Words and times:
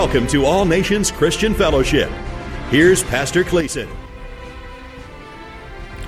Welcome 0.00 0.28
to 0.28 0.44
All 0.44 0.64
Nations 0.64 1.10
Christian 1.10 1.52
Fellowship. 1.52 2.08
Here's 2.70 3.02
Pastor 3.02 3.42
Cleison. 3.42 3.88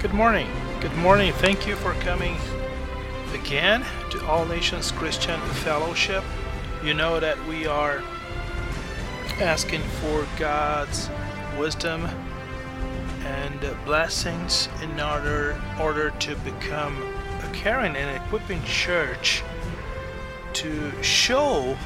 Good 0.00 0.14
morning. 0.14 0.46
Good 0.80 0.94
morning. 0.98 1.32
Thank 1.32 1.66
you 1.66 1.74
for 1.74 1.94
coming 1.94 2.36
again 3.34 3.84
to 4.12 4.24
All 4.28 4.46
Nations 4.46 4.92
Christian 4.92 5.40
Fellowship. 5.64 6.22
You 6.84 6.94
know 6.94 7.18
that 7.18 7.36
we 7.48 7.66
are 7.66 8.00
asking 9.40 9.80
for 9.80 10.24
God's 10.38 11.10
wisdom 11.58 12.04
and 13.24 13.60
blessings 13.84 14.68
in 14.84 15.00
order 15.00 15.60
order 15.80 16.10
to 16.10 16.36
become 16.36 16.96
a 17.42 17.50
caring 17.52 17.96
and 17.96 18.22
equipping 18.24 18.62
church 18.62 19.42
to 20.52 20.92
show 21.02 21.76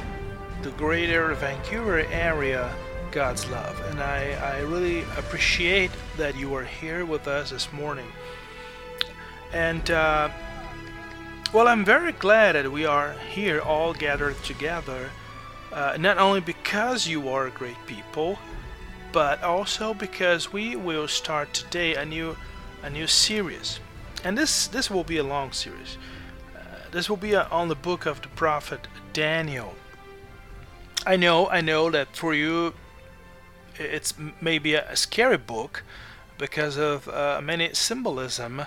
the 0.65 0.71
greater 0.71 1.31
Vancouver 1.35 1.99
area 2.11 2.73
God's 3.11 3.47
love. 3.51 3.79
And 3.91 4.01
I, 4.01 4.31
I 4.31 4.59
really 4.61 5.01
appreciate 5.15 5.91
that 6.17 6.35
you 6.35 6.55
are 6.55 6.63
here 6.63 7.05
with 7.05 7.27
us 7.27 7.51
this 7.51 7.71
morning. 7.71 8.07
And, 9.53 9.91
uh, 9.91 10.29
well, 11.53 11.67
I'm 11.67 11.85
very 11.85 12.13
glad 12.13 12.53
that 12.53 12.71
we 12.71 12.83
are 12.83 13.13
here 13.31 13.61
all 13.61 13.93
gathered 13.93 14.43
together, 14.43 15.11
uh, 15.71 15.97
not 15.99 16.17
only 16.17 16.41
because 16.41 17.07
you 17.07 17.29
are 17.29 17.51
great 17.51 17.77
people, 17.85 18.39
but 19.11 19.43
also 19.43 19.93
because 19.93 20.51
we 20.51 20.75
will 20.75 21.07
start 21.07 21.53
today 21.53 21.93
a 21.93 22.03
new, 22.03 22.35
a 22.81 22.89
new 22.89 23.05
series. 23.05 23.79
And 24.23 24.35
this, 24.35 24.65
this 24.65 24.89
will 24.89 25.03
be 25.03 25.17
a 25.17 25.23
long 25.23 25.51
series. 25.51 25.99
Uh, 26.55 26.89
this 26.89 27.07
will 27.07 27.17
be 27.17 27.35
on 27.35 27.67
the 27.67 27.75
book 27.75 28.07
of 28.07 28.23
the 28.23 28.29
prophet 28.29 28.87
Daniel. 29.13 29.75
I 31.05 31.15
know, 31.17 31.47
I 31.49 31.61
know 31.61 31.91
that 31.91 32.15
for 32.15 32.33
you, 32.33 32.73
it's 33.77 34.13
maybe 34.41 34.73
a 34.73 34.95
scary 34.95 35.37
book 35.37 35.83
because 36.37 36.77
of 36.77 37.07
uh, 37.07 37.39
many 37.43 37.73
symbolism 37.73 38.65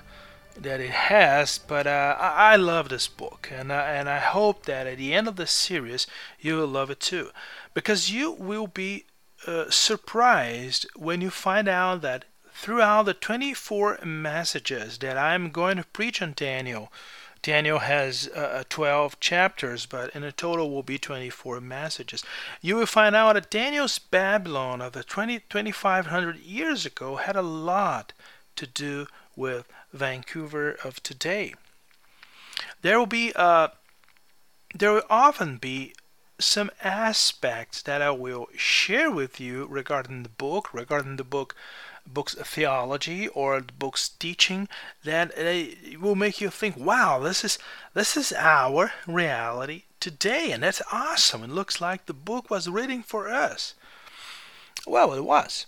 that 0.56 0.80
it 0.80 0.90
has. 0.90 1.58
But 1.58 1.86
uh, 1.86 2.16
I, 2.18 2.52
I, 2.52 2.56
love 2.56 2.88
this 2.88 3.08
book, 3.08 3.48
and 3.52 3.72
uh, 3.72 3.74
and 3.74 4.08
I 4.08 4.18
hope 4.18 4.66
that 4.66 4.86
at 4.86 4.98
the 4.98 5.14
end 5.14 5.28
of 5.28 5.36
the 5.36 5.46
series 5.46 6.06
you 6.40 6.56
will 6.56 6.66
love 6.66 6.90
it 6.90 7.00
too, 7.00 7.30
because 7.74 8.10
you 8.10 8.32
will 8.32 8.66
be 8.66 9.04
uh, 9.46 9.70
surprised 9.70 10.86
when 10.94 11.20
you 11.20 11.30
find 11.30 11.68
out 11.68 12.02
that 12.02 12.24
throughout 12.52 13.04
the 13.04 13.14
24 13.14 14.00
messages 14.04 14.98
that 14.98 15.16
I'm 15.16 15.50
going 15.50 15.76
to 15.76 15.84
preach 15.84 16.20
on 16.20 16.32
Daniel 16.34 16.92
Daniel 17.42 17.78
has 17.80 18.28
uh, 18.34 18.60
uh 18.60 18.64
12 18.68 19.20
chapters, 19.20 19.86
but 19.86 20.14
in 20.14 20.24
a 20.24 20.32
total 20.32 20.70
will 20.70 20.82
be 20.82 20.98
24 20.98 21.60
messages. 21.60 22.24
You 22.60 22.76
will 22.76 22.86
find 22.86 23.14
out 23.14 23.34
that 23.34 23.50
Daniel's 23.50 23.98
Babylon 23.98 24.80
of 24.80 24.92
the 24.92 25.04
20, 25.04 25.40
2500 25.48 26.38
years 26.38 26.84
ago 26.84 27.16
had 27.16 27.36
a 27.36 27.42
lot 27.42 28.12
to 28.56 28.66
do 28.66 29.06
with 29.36 29.68
Vancouver 29.92 30.72
of 30.84 31.02
today. 31.02 31.54
There 32.82 32.98
will 32.98 33.06
be 33.06 33.32
uh, 33.34 33.68
there 34.74 34.92
will 34.92 35.02
often 35.08 35.56
be 35.56 35.94
some 36.38 36.70
aspects 36.82 37.82
that 37.82 38.02
I 38.02 38.10
will 38.10 38.48
share 38.56 39.10
with 39.10 39.40
you 39.40 39.66
regarding 39.66 40.22
the 40.22 40.28
book, 40.28 40.72
regarding 40.72 41.16
the 41.16 41.24
book 41.24 41.56
book's 42.12 42.34
theology 42.34 43.28
or 43.28 43.60
book's 43.60 44.08
teaching 44.08 44.68
that 45.04 45.32
will 46.00 46.14
make 46.14 46.40
you 46.40 46.50
think, 46.50 46.76
wow, 46.76 47.18
this 47.18 47.44
is 47.44 47.58
this 47.94 48.16
is 48.16 48.32
our 48.32 48.92
reality 49.06 49.82
today, 50.00 50.50
and 50.52 50.62
that's 50.62 50.82
awesome. 50.92 51.44
It 51.44 51.50
looks 51.50 51.80
like 51.80 52.06
the 52.06 52.14
book 52.14 52.50
was 52.50 52.68
written 52.68 53.02
for 53.02 53.28
us. 53.28 53.74
Well, 54.86 55.12
it 55.12 55.24
was, 55.24 55.66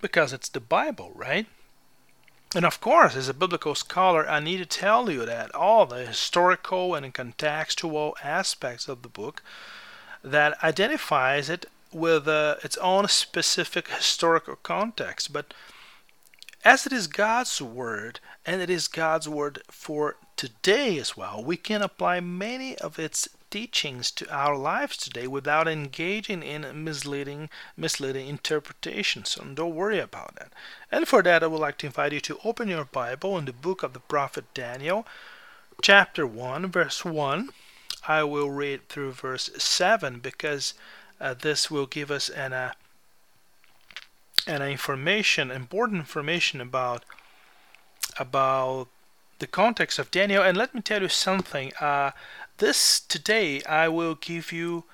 because 0.00 0.32
it's 0.32 0.48
the 0.48 0.60
Bible, 0.60 1.12
right? 1.14 1.46
And 2.54 2.64
of 2.64 2.80
course, 2.80 3.16
as 3.16 3.28
a 3.28 3.34
biblical 3.34 3.74
scholar, 3.74 4.28
I 4.28 4.40
need 4.40 4.58
to 4.58 4.66
tell 4.66 5.10
you 5.10 5.26
that 5.26 5.54
all 5.54 5.84
the 5.86 6.06
historical 6.06 6.94
and 6.94 7.12
contextual 7.12 8.14
aspects 8.22 8.88
of 8.88 9.02
the 9.02 9.08
book 9.08 9.42
that 10.22 10.62
identifies 10.62 11.50
it 11.50 11.66
with 11.92 12.28
uh, 12.28 12.56
its 12.62 12.76
own 12.78 13.08
specific 13.08 13.88
historical 13.88 14.56
context. 14.56 15.32
But 15.32 15.54
as 16.64 16.86
it 16.86 16.92
is 16.92 17.06
God's 17.06 17.62
word, 17.62 18.20
and 18.44 18.60
it 18.60 18.68
is 18.68 18.88
God's 18.88 19.28
word 19.28 19.62
for 19.70 20.16
today 20.36 20.98
as 20.98 21.16
well, 21.16 21.42
we 21.42 21.56
can 21.56 21.80
apply 21.82 22.20
many 22.20 22.76
of 22.78 22.98
its 22.98 23.28
teachings 23.50 24.10
to 24.10 24.28
our 24.28 24.56
lives 24.56 24.96
today 24.96 25.26
without 25.26 25.68
engaging 25.68 26.42
in 26.42 26.84
misleading 26.84 27.48
misleading 27.76 28.26
interpretations. 28.26 29.30
So 29.30 29.44
don't 29.44 29.74
worry 29.74 30.00
about 30.00 30.34
that. 30.34 30.52
And 30.90 31.06
for 31.06 31.22
that 31.22 31.42
I 31.42 31.46
would 31.46 31.60
like 31.60 31.78
to 31.78 31.86
invite 31.86 32.12
you 32.12 32.20
to 32.20 32.40
open 32.44 32.68
your 32.68 32.84
Bible 32.84 33.38
in 33.38 33.44
the 33.44 33.52
book 33.52 33.82
of 33.82 33.92
the 33.92 34.00
prophet 34.00 34.52
Daniel, 34.52 35.06
chapter 35.82 36.26
1, 36.26 36.70
verse 36.72 37.04
1. 37.04 37.50
I 38.08 38.24
will 38.24 38.50
read 38.50 38.88
through 38.88 39.12
verse 39.12 39.50
7 39.56 40.18
because 40.20 40.74
uh, 41.20 41.34
this 41.34 41.70
will 41.70 41.86
give 41.86 42.10
us 42.10 42.28
an 42.28 42.52
uh, 42.52 42.72
an 44.46 44.62
information, 44.62 45.50
important 45.50 45.98
information 46.00 46.60
about 46.60 47.04
about 48.18 48.88
the 49.38 49.46
context 49.46 49.98
of 49.98 50.10
Daniel. 50.10 50.42
And 50.42 50.56
let 50.56 50.74
me 50.74 50.80
tell 50.80 51.02
you 51.02 51.08
something. 51.08 51.72
Uh, 51.80 52.12
this 52.58 53.00
today 53.00 53.62
I 53.64 53.88
will 53.88 54.14
give 54.14 54.52
you 54.52 54.84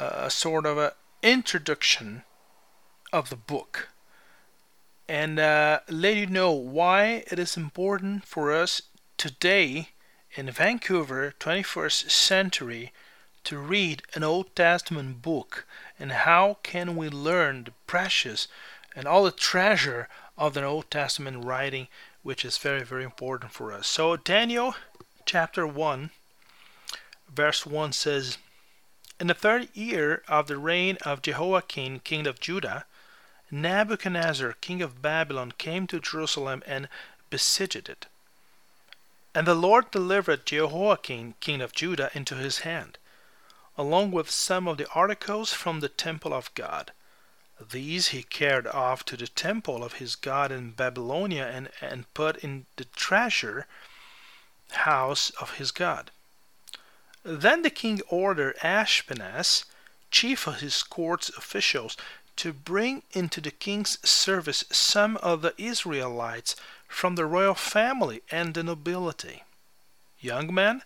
a 0.00 0.30
sort 0.30 0.66
of 0.66 0.78
an 0.78 0.90
introduction 1.22 2.22
of 3.12 3.30
the 3.30 3.36
book 3.36 3.88
and 5.08 5.38
uh, 5.38 5.80
let 5.88 6.16
you 6.16 6.26
know 6.26 6.52
why 6.52 7.24
it 7.30 7.38
is 7.38 7.56
important 7.56 8.24
for 8.24 8.52
us 8.52 8.82
today 9.16 9.90
in 10.34 10.50
Vancouver, 10.50 11.32
21st 11.38 12.10
century, 12.10 12.92
to 13.46 13.58
read 13.58 14.02
an 14.14 14.24
Old 14.24 14.56
Testament 14.56 15.22
book 15.22 15.66
and 16.00 16.10
how 16.10 16.58
can 16.64 16.96
we 16.96 17.08
learn 17.08 17.62
the 17.62 17.70
precious 17.86 18.48
and 18.96 19.06
all 19.06 19.22
the 19.22 19.30
treasure 19.30 20.08
of 20.36 20.54
the 20.54 20.64
Old 20.64 20.90
Testament 20.90 21.44
writing 21.44 21.86
which 22.24 22.44
is 22.44 22.58
very 22.58 22.82
very 22.82 23.04
important 23.04 23.52
for 23.52 23.72
us. 23.72 23.86
So 23.86 24.16
Daniel 24.16 24.74
chapter 25.24 25.64
1 25.64 26.10
verse 27.32 27.64
1 27.64 27.92
says 27.92 28.38
In 29.20 29.28
the 29.28 29.34
third 29.34 29.68
year 29.74 30.24
of 30.26 30.48
the 30.48 30.58
reign 30.58 30.98
of 31.02 31.22
Jehoiakim 31.22 32.00
king 32.00 32.26
of 32.26 32.40
Judah 32.40 32.84
Nebuchadnezzar 33.48 34.54
king 34.54 34.82
of 34.82 35.00
Babylon 35.00 35.52
came 35.56 35.86
to 35.86 36.00
Jerusalem 36.00 36.64
and 36.66 36.88
besieged 37.30 37.88
it. 37.88 38.06
And 39.36 39.46
the 39.46 39.54
Lord 39.54 39.92
delivered 39.92 40.46
Jehoiakim 40.46 41.34
king 41.38 41.60
of 41.60 41.72
Judah 41.72 42.10
into 42.12 42.34
his 42.34 42.60
hand 42.60 42.98
along 43.78 44.10
with 44.10 44.30
some 44.30 44.66
of 44.66 44.78
the 44.78 44.88
articles 44.94 45.52
from 45.52 45.80
the 45.80 45.88
temple 45.88 46.32
of 46.32 46.54
God. 46.54 46.92
These 47.70 48.08
he 48.08 48.22
carried 48.22 48.66
off 48.66 49.04
to 49.06 49.16
the 49.16 49.26
temple 49.26 49.82
of 49.82 49.94
his 49.94 50.14
God 50.14 50.52
in 50.52 50.72
Babylonia 50.72 51.46
and, 51.46 51.70
and 51.80 52.12
put 52.14 52.36
in 52.38 52.66
the 52.76 52.84
treasure 52.84 53.66
house 54.72 55.30
of 55.40 55.54
his 55.54 55.70
God. 55.70 56.10
Then 57.22 57.62
the 57.62 57.70
king 57.70 58.00
ordered 58.08 58.56
Ashpenaz, 58.58 59.64
chief 60.10 60.46
of 60.46 60.60
his 60.60 60.82
court's 60.82 61.28
officials, 61.30 61.96
to 62.36 62.52
bring 62.52 63.02
into 63.12 63.40
the 63.40 63.50
king's 63.50 63.98
service 64.08 64.64
some 64.70 65.16
of 65.18 65.42
the 65.42 65.54
Israelites 65.56 66.54
from 66.86 67.14
the 67.14 67.24
royal 67.24 67.54
family 67.54 68.22
and 68.30 68.54
the 68.54 68.62
nobility, 68.62 69.42
young 70.20 70.52
men 70.54 70.82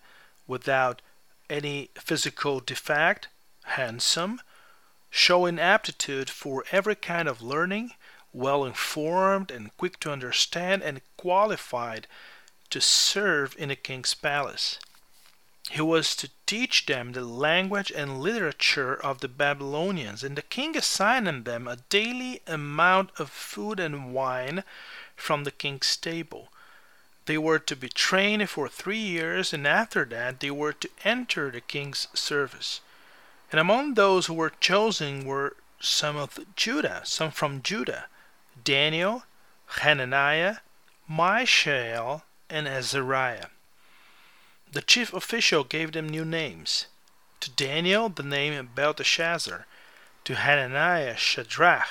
without 0.47 1.03
any 1.51 1.91
physical 1.97 2.61
defect, 2.61 3.29
handsome, 3.65 4.41
showing 5.11 5.59
aptitude 5.59 6.31
for 6.31 6.65
every 6.71 6.95
kind 6.95 7.29
of 7.29 7.43
learning, 7.43 7.93
well 8.33 8.65
informed 8.65 9.51
and 9.51 9.77
quick 9.77 9.99
to 10.01 10.13
understand, 10.13 10.83
and 10.83 11.01
qualified 11.17 12.07
to 12.71 12.81
serve 12.81 13.55
in 13.59 13.69
the 13.69 13.77
king's 13.77 14.15
palace. 14.15 14.79
He 15.71 15.81
was 15.81 16.17
to 16.17 16.31
teach 16.47 16.87
them 16.87 17.13
the 17.13 17.25
language 17.25 17.93
and 17.95 18.21
literature 18.21 18.95
of 18.95 19.21
the 19.21 19.29
Babylonians, 19.29 20.25
and 20.25 20.37
the 20.37 20.43
king 20.43 20.77
assigned 20.77 21.45
them 21.45 21.69
a 21.69 21.77
daily 21.77 22.41
amount 22.47 23.11
of 23.19 23.31
food 23.31 23.79
and 23.79 24.15
wine 24.15 24.65
from 25.17 25.45
the 25.45 25.51
king's 25.51 25.97
table 25.97 26.49
they 27.31 27.39
were 27.39 27.61
to 27.61 27.77
be 27.77 27.89
trained 27.89 28.51
for 28.51 28.69
three 28.69 28.99
years, 28.99 29.53
and 29.53 29.65
after 29.65 30.05
that 30.05 30.41
they 30.41 30.51
were 30.51 30.73
to 30.73 30.91
enter 31.05 31.49
the 31.49 31.61
king's 31.61 32.09
service. 32.13 32.81
And 33.53 33.61
among 33.61 33.95
those 33.95 34.27
who 34.27 34.35
were 34.35 34.51
chosen 34.59 35.25
were 35.25 35.55
some 35.79 36.17
of 36.17 36.41
Judah, 36.57 37.03
some 37.05 37.31
from 37.31 37.63
Judah 37.63 38.07
Daniel, 38.65 39.23
Hananiah, 39.79 40.57
Mishael, 41.09 42.25
and 42.49 42.67
Azariah. 42.67 43.51
The 44.73 44.83
chief 44.83 45.15
official 45.15 45.63
gave 45.63 45.93
them 45.93 46.09
new 46.09 46.25
names. 46.25 46.87
To 47.43 47.51
Daniel, 47.51 48.09
the 48.09 48.25
name 48.25 48.71
Belteshazzar, 48.75 49.67
to 50.25 50.35
Hananiah, 50.35 51.17
Shadrach, 51.17 51.87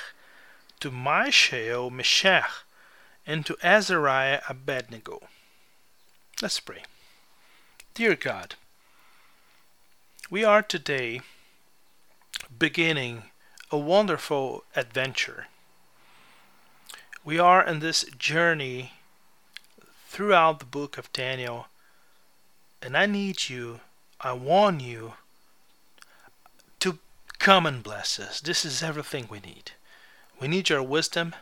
to 0.82 0.92
Mishael, 0.92 1.90
Meshach, 1.90 2.66
and 3.30 3.46
to 3.46 3.56
Azariah, 3.62 4.42
Abednego. 4.50 5.22
Let's 6.42 6.60
pray. 6.60 6.82
Dear 7.94 8.16
God, 8.16 8.56
we 10.32 10.44
are 10.44 10.64
today 10.64 11.22
beginning 12.58 13.26
a 13.72 13.78
wonderful 13.78 14.64
adventure. 14.76 15.46
We 17.24 17.38
are 17.38 17.64
in 17.64 17.82
this 17.82 18.04
journey 18.18 18.94
throughout 20.08 20.58
the 20.58 20.66
book 20.66 20.98
of 20.98 21.14
Daniel, 21.14 21.68
and 22.82 22.98
I 22.98 23.06
need 23.06 23.48
you, 23.48 23.82
I 24.20 24.34
want 24.34 24.82
you 24.82 25.14
to 26.80 26.98
come 27.38 27.68
and 27.68 27.84
bless 27.84 28.20
us. 28.20 28.42
This 28.42 28.66
is 28.66 28.82
everything 28.82 29.28
we 29.30 29.40
need. 29.40 29.74
We 30.42 30.48
need 30.48 30.70
your 30.70 30.82
wisdom. 30.82 31.36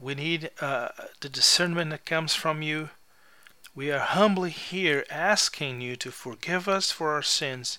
We 0.00 0.14
need 0.14 0.50
uh, 0.60 0.88
the 1.20 1.30
discernment 1.30 1.90
that 1.90 2.04
comes 2.04 2.34
from 2.34 2.60
you. 2.60 2.90
We 3.74 3.90
are 3.90 3.98
humbly 4.00 4.50
here 4.50 5.04
asking 5.10 5.80
you 5.80 5.96
to 5.96 6.10
forgive 6.10 6.68
us 6.68 6.90
for 6.90 7.12
our 7.12 7.22
sins, 7.22 7.78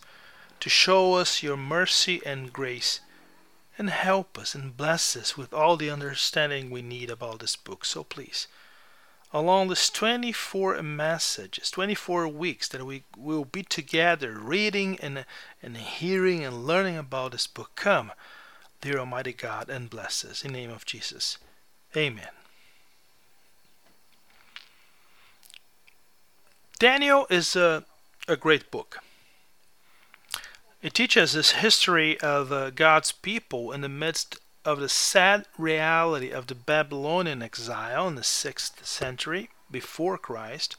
to 0.59 0.69
show 0.69 1.13
us 1.13 1.43
your 1.43 1.57
mercy 1.57 2.21
and 2.25 2.51
grace, 2.51 3.01
and 3.77 3.91
help 3.91 4.37
us 4.37 4.55
and 4.55 4.75
bless 4.75 5.15
us 5.15 5.37
with 5.37 5.53
all 5.53 5.77
the 5.77 5.91
understanding 5.91 6.69
we 6.69 6.81
need 6.81 7.11
about 7.11 7.39
this 7.39 7.55
book. 7.55 7.85
So 7.85 8.03
please, 8.03 8.47
along 9.31 9.67
these 9.67 9.89
24 9.89 10.81
messages, 10.81 11.69
24 11.69 12.27
weeks 12.29 12.67
that 12.69 12.83
we 12.83 13.03
will 13.15 13.45
be 13.45 13.61
together 13.61 14.39
reading 14.39 14.97
and, 15.01 15.25
and 15.61 15.77
hearing 15.77 16.43
and 16.43 16.65
learning 16.65 16.97
about 16.97 17.33
this 17.33 17.45
book, 17.45 17.71
come, 17.75 18.11
dear 18.81 18.97
Almighty 18.97 19.33
God, 19.33 19.69
and 19.69 19.89
bless 19.89 20.25
us. 20.25 20.43
In 20.43 20.53
the 20.53 20.59
name 20.59 20.71
of 20.71 20.85
Jesus. 20.85 21.37
Amen. 21.95 22.27
Daniel 26.79 27.25
is 27.29 27.55
a, 27.55 27.83
a 28.27 28.35
great 28.35 28.69
book. 28.69 28.99
It 30.83 30.93
teaches 30.93 31.35
us 31.35 31.51
history 31.51 32.19
of 32.19 32.51
uh, 32.51 32.69
God's 32.69 33.11
people 33.11 33.71
in 33.71 33.81
the 33.81 33.89
midst 33.89 34.37
of 34.63 34.79
the 34.79 34.89
sad 34.89 35.45
reality 35.57 36.29
of 36.29 36.47
the 36.47 36.55
Babylonian 36.55 37.41
exile 37.41 38.07
in 38.07 38.15
the 38.15 38.21
6th 38.21 38.85
century 38.85 39.49
before 39.71 40.17
Christ. 40.17 40.75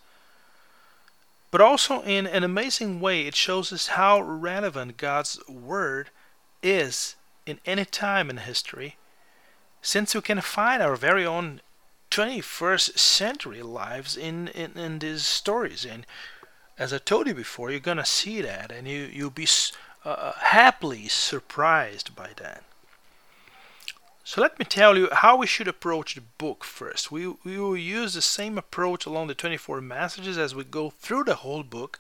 But 1.50 1.61
also, 1.61 2.02
in 2.02 2.26
an 2.26 2.44
amazing 2.44 3.00
way, 3.00 3.22
it 3.22 3.34
shows 3.34 3.72
us 3.72 3.88
how 3.88 4.20
relevant 4.20 4.99
God's 4.99 5.40
Word 5.49 6.11
is 6.62 7.16
in 7.46 7.58
any 7.64 7.87
time 7.87 8.28
in 8.28 8.37
history, 8.37 8.96
since 9.82 10.14
we 10.14 10.20
can 10.20 10.40
find 10.40 10.82
our 10.82 10.96
very 10.96 11.25
own 11.25 11.60
21st 12.10 12.98
century 12.98 13.62
lives 13.62 14.16
in, 14.16 14.48
in, 14.48 14.72
in 14.76 14.98
these 14.98 15.25
stories. 15.25 15.84
And 15.84 16.06
as 16.78 16.92
I 16.92 16.98
told 16.98 17.26
you 17.26 17.34
before, 17.34 17.70
you're 17.70 17.80
going 17.80 17.98
to 17.98 18.04
see 18.04 18.40
that 18.40 18.72
and 18.72 18.88
you, 18.88 19.08
you'll 19.12 19.30
be 19.30 19.48
uh, 20.04 20.08
uh, 20.08 20.32
happily 20.38 21.08
surprised 21.08 22.14
by 22.16 22.30
that. 22.36 22.62
So 24.25 24.42
let 24.42 24.58
me 24.58 24.64
tell 24.64 24.96
you 24.96 25.08
how 25.10 25.36
we 25.36 25.46
should 25.46 25.69
approach 25.69 26.14
the 26.14 26.20
book 26.20 26.62
first. 26.62 27.10
We, 27.10 27.26
we 27.44 27.58
will 27.58 27.76
use 27.76 28.12
the 28.12 28.22
same 28.22 28.58
approach 28.58 29.06
along 29.06 29.28
the 29.28 29.34
24 29.34 29.80
messages 29.80 30.36
as 30.36 30.54
we 30.54 30.64
go 30.64 30.90
through 30.90 31.25
the 31.25 31.36
whole 31.36 31.62
book, 31.62 31.98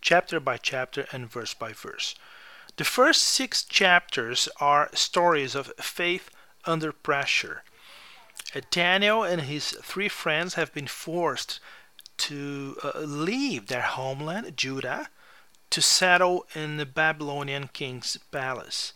chapter 0.00 0.40
by 0.40 0.56
chapter 0.56 1.06
and 1.12 1.30
verse 1.30 1.54
by 1.54 1.72
verse. 1.72 2.16
The 2.76 2.84
first 2.84 3.22
six 3.22 3.62
chapters 3.62 4.48
are 4.60 4.90
stories 4.92 5.54
of 5.54 5.72
faith 5.78 6.30
under 6.64 6.92
pressure. 6.92 7.62
Daniel 8.70 9.22
and 9.22 9.42
his 9.42 9.70
three 9.82 10.08
friends 10.08 10.54
have 10.54 10.72
been 10.72 10.86
forced 10.86 11.60
to 12.16 12.76
uh, 12.82 13.00
leave 13.00 13.66
their 13.66 13.82
homeland, 13.82 14.56
Judah, 14.56 15.08
to 15.70 15.82
settle 15.82 16.46
in 16.54 16.76
the 16.76 16.86
Babylonian 16.86 17.68
king's 17.68 18.16
palace. 18.30 18.92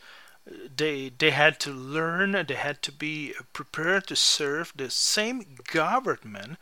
They, 0.46 1.10
they 1.16 1.30
had 1.30 1.60
to 1.60 1.70
learn, 1.70 2.32
they 2.32 2.54
had 2.54 2.82
to 2.82 2.92
be 2.92 3.34
prepared 3.52 4.06
to 4.08 4.16
serve 4.16 4.72
the 4.74 4.90
same 4.90 5.56
government 5.70 6.58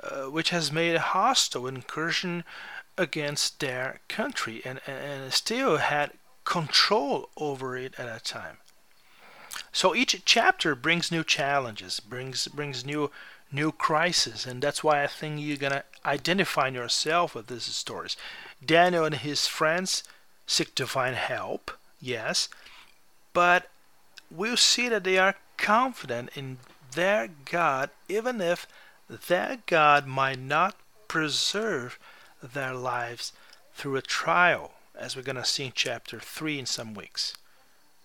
uh, 0.00 0.24
which 0.24 0.50
has 0.50 0.72
made 0.72 0.94
a 0.94 1.00
hostile 1.00 1.66
incursion 1.66 2.44
against 2.98 3.60
their 3.60 4.00
country 4.08 4.60
and, 4.64 4.80
and 4.86 5.32
still 5.32 5.78
had 5.78 6.12
control 6.44 7.30
over 7.36 7.76
it 7.76 7.94
at 7.98 8.06
that 8.06 8.24
time. 8.24 8.58
So 9.72 9.94
each 9.94 10.22
chapter 10.24 10.74
brings 10.74 11.10
new 11.10 11.24
challenges, 11.24 12.00
brings 12.00 12.48
brings 12.48 12.84
new 12.84 13.10
new 13.52 13.70
crises, 13.72 14.46
and 14.46 14.62
that's 14.62 14.82
why 14.82 15.02
I 15.02 15.06
think 15.06 15.40
you're 15.40 15.56
gonna 15.56 15.84
identify 16.04 16.68
yourself 16.68 17.34
with 17.34 17.46
these 17.46 17.64
stories. 17.64 18.16
Daniel 18.64 19.04
and 19.04 19.14
his 19.14 19.46
friends 19.46 20.02
seek 20.46 20.74
to 20.74 20.86
find 20.86 21.16
help, 21.16 21.70
yes, 22.00 22.48
but 23.32 23.70
we'll 24.30 24.56
see 24.56 24.88
that 24.88 25.04
they 25.04 25.18
are 25.18 25.36
confident 25.56 26.30
in 26.34 26.58
their 26.92 27.28
God, 27.44 27.90
even 28.08 28.40
if 28.40 28.66
their 29.08 29.58
God 29.66 30.06
might 30.06 30.38
not 30.38 30.76
preserve 31.08 31.98
their 32.42 32.74
lives 32.74 33.32
through 33.74 33.96
a 33.96 34.02
trial, 34.02 34.72
as 34.94 35.16
we're 35.16 35.22
going 35.22 35.36
to 35.36 35.44
see 35.44 35.66
in 35.66 35.72
chapter 35.74 36.20
3 36.20 36.58
in 36.60 36.66
some 36.66 36.94
weeks. 36.94 37.34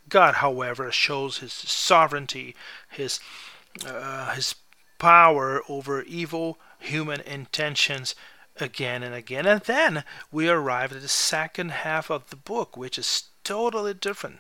God, 0.09 0.35
however, 0.35 0.91
shows 0.91 1.37
his 1.37 1.53
sovereignty, 1.53 2.55
his, 2.89 3.19
uh, 3.85 4.33
his 4.33 4.55
power 4.97 5.61
over 5.69 6.01
evil 6.01 6.57
human 6.79 7.21
intentions 7.21 8.15
again 8.59 9.03
and 9.03 9.15
again. 9.15 9.45
And 9.45 9.61
then 9.61 10.03
we 10.31 10.49
arrive 10.49 10.91
at 10.91 11.01
the 11.01 11.07
second 11.07 11.71
half 11.71 12.09
of 12.09 12.29
the 12.29 12.35
book, 12.35 12.75
which 12.75 12.97
is 12.97 13.29
totally 13.43 13.93
different. 13.93 14.39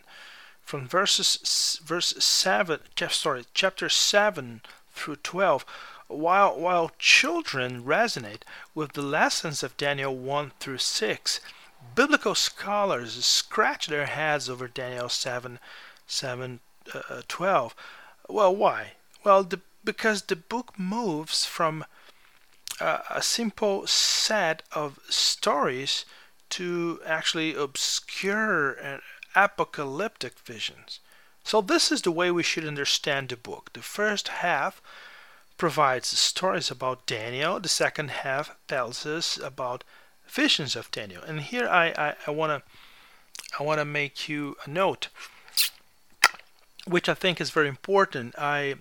From 0.61 0.87
verses 0.87 1.79
verse 1.83 2.13
seven, 2.19 2.79
sorry, 3.09 3.45
chapter 3.53 3.89
seven 3.89 4.61
through 4.91 5.15
twelve, 5.17 5.65
while 6.07 6.59
while 6.59 6.91
children 6.99 7.83
resonate 7.83 8.43
with 8.75 8.93
the 8.93 9.01
lessons 9.01 9.63
of 9.63 9.77
Daniel 9.77 10.15
one 10.15 10.51
through 10.59 10.77
six, 10.77 11.39
biblical 11.99 12.33
scholars 12.33 13.25
scratch 13.25 13.87
their 13.87 14.05
heads 14.05 14.49
over 14.49 14.69
Daniel 14.69 15.09
7, 15.09 15.59
7 16.07 16.61
uh, 16.93 17.21
12. 17.27 17.75
Well, 18.29 18.55
why? 18.55 18.93
Well, 19.25 19.43
the, 19.43 19.59
because 19.83 20.21
the 20.21 20.37
book 20.37 20.79
moves 20.79 21.43
from 21.43 21.83
uh, 22.79 22.99
a 23.09 23.21
simple 23.21 23.85
set 23.85 24.63
of 24.71 24.97
stories 25.09 26.05
to 26.51 27.01
actually 27.05 27.53
obscure 27.53 28.71
and 28.71 29.01
apocalyptic 29.35 30.39
visions. 30.39 31.01
So, 31.43 31.59
this 31.59 31.91
is 31.91 32.03
the 32.03 32.13
way 32.13 32.31
we 32.31 32.43
should 32.43 32.65
understand 32.65 33.27
the 33.27 33.35
book. 33.35 33.71
The 33.73 33.81
first 33.81 34.29
half 34.39 34.81
provides 35.57 36.07
stories 36.07 36.71
about 36.71 37.05
Daniel, 37.05 37.59
the 37.59 37.67
second 37.67 38.09
half 38.23 38.55
tells 38.69 39.05
us 39.05 39.37
about 39.37 39.83
visions 40.29 40.75
of 40.75 40.91
Daniel. 40.91 41.23
And 41.23 41.41
here 41.41 41.67
I, 41.67 42.15
I, 42.25 42.31
want 42.31 42.51
to 42.51 42.71
I 43.59 43.63
want 43.63 43.79
to 43.79 43.85
make 43.85 44.29
you 44.29 44.55
a 44.65 44.69
note, 44.69 45.09
which 46.85 47.09
I 47.09 47.13
think 47.13 47.41
is 47.41 47.49
very 47.49 47.67
important. 47.67 48.35
I 48.37 48.75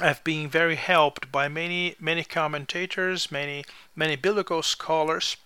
have 0.00 0.22
been 0.24 0.48
very 0.48 0.76
helped 0.76 1.32
by 1.32 1.48
many 1.48 1.96
many 1.98 2.24
commentators, 2.24 3.30
many 3.30 3.64
many 3.94 4.16
biblical 4.16 4.62
scholars. 4.62 5.36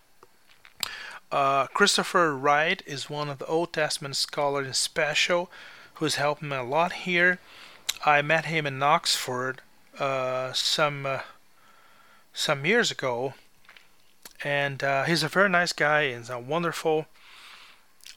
Uh, 1.31 1.67
Christopher 1.69 2.37
Wright 2.37 2.83
is 2.87 3.09
one 3.09 3.29
of 3.29 3.39
the 3.39 3.47
Old 3.47 3.73
Testament 3.73 4.17
scholars 4.17 4.67
in 4.67 4.75
special, 4.75 5.49
who's 5.95 6.17
helped 6.17 6.43
me 6.43 6.57
a 6.57 6.63
lot 6.65 6.93
here. 6.93 7.39
I 8.05 8.23
met 8.23 8.47
him 8.47 8.67
in 8.67 8.83
Oxford 8.83 9.61
uh, 9.99 10.53
some 10.53 11.07
uh, 11.07 11.21
some 12.33 12.65
years 12.65 12.91
ago, 12.91 13.35
and 14.43 14.83
uh, 14.83 15.05
he's 15.05 15.23
a 15.23 15.29
very 15.29 15.49
nice 15.49 15.73
guy 15.73 16.03
and 16.03 16.29
a 16.31 16.39
wonderful 16.39 17.07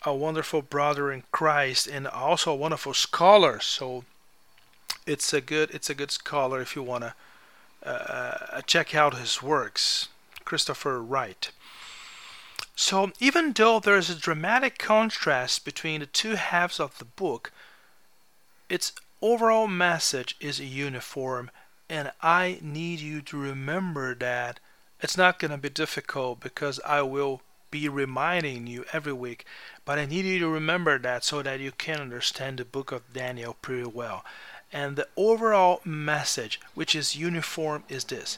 a 0.06 0.14
wonderful 0.14 0.62
brother 0.62 1.12
in 1.12 1.24
Christ 1.32 1.88
and 1.88 2.08
also 2.08 2.52
a 2.52 2.56
wonderful 2.56 2.94
scholar. 2.94 3.60
So 3.60 4.04
it's 5.06 5.34
a 5.34 5.42
good 5.42 5.72
it's 5.72 5.90
a 5.90 5.96
good 5.96 6.12
scholar 6.12 6.62
if 6.62 6.76
you 6.76 6.84
want 6.84 7.04
to 7.06 7.14
uh, 7.88 8.62
check 8.62 8.96
out 8.96 9.18
his 9.18 9.42
works. 9.42 10.10
Christopher 10.46 11.02
Wright. 11.02 11.52
So 12.76 13.12
even 13.20 13.54
though 13.54 13.80
there 13.80 13.98
is 13.98 14.10
a 14.10 14.16
dramatic 14.16 14.78
contrast 14.78 15.64
between 15.64 16.02
the 16.02 16.06
two 16.06 16.36
halves 16.36 16.80
of 16.80 16.98
the 16.98 17.06
book 17.06 17.52
its 18.70 18.94
overall 19.22 19.68
message 19.68 20.36
is 20.40 20.60
uniform 20.60 21.52
and 21.90 22.12
I 22.22 22.60
need 22.62 23.00
you 23.00 23.22
to 23.22 23.38
remember 23.38 24.16
that 24.16 24.60
it's 25.04 25.18
not 25.18 25.38
going 25.38 25.52
to 25.52 25.58
be 25.58 25.70
difficult 25.70 26.40
because 26.40 26.80
I 26.86 27.02
will 27.02 27.42
be 27.70 27.90
reminding 27.90 28.68
you 28.68 28.86
every 28.94 29.12
week, 29.12 29.46
but 29.84 30.00
I 30.00 30.06
need 30.06 30.24
you 30.24 30.40
to 30.40 30.48
remember 30.48 30.98
that 30.98 31.26
so 31.26 31.42
that 31.42 31.60
you 31.60 31.74
can 31.74 32.00
understand 32.00 32.58
the 32.58 32.66
book 32.66 32.94
of 32.94 33.12
Daniel 33.14 33.58
pretty 33.62 33.84
well. 33.84 34.24
And 34.72 34.96
the 34.96 35.10
overall 35.18 35.82
message, 35.84 36.62
which 36.74 36.96
is 36.96 37.18
uniform, 37.18 37.84
is 37.90 38.06
this 38.06 38.38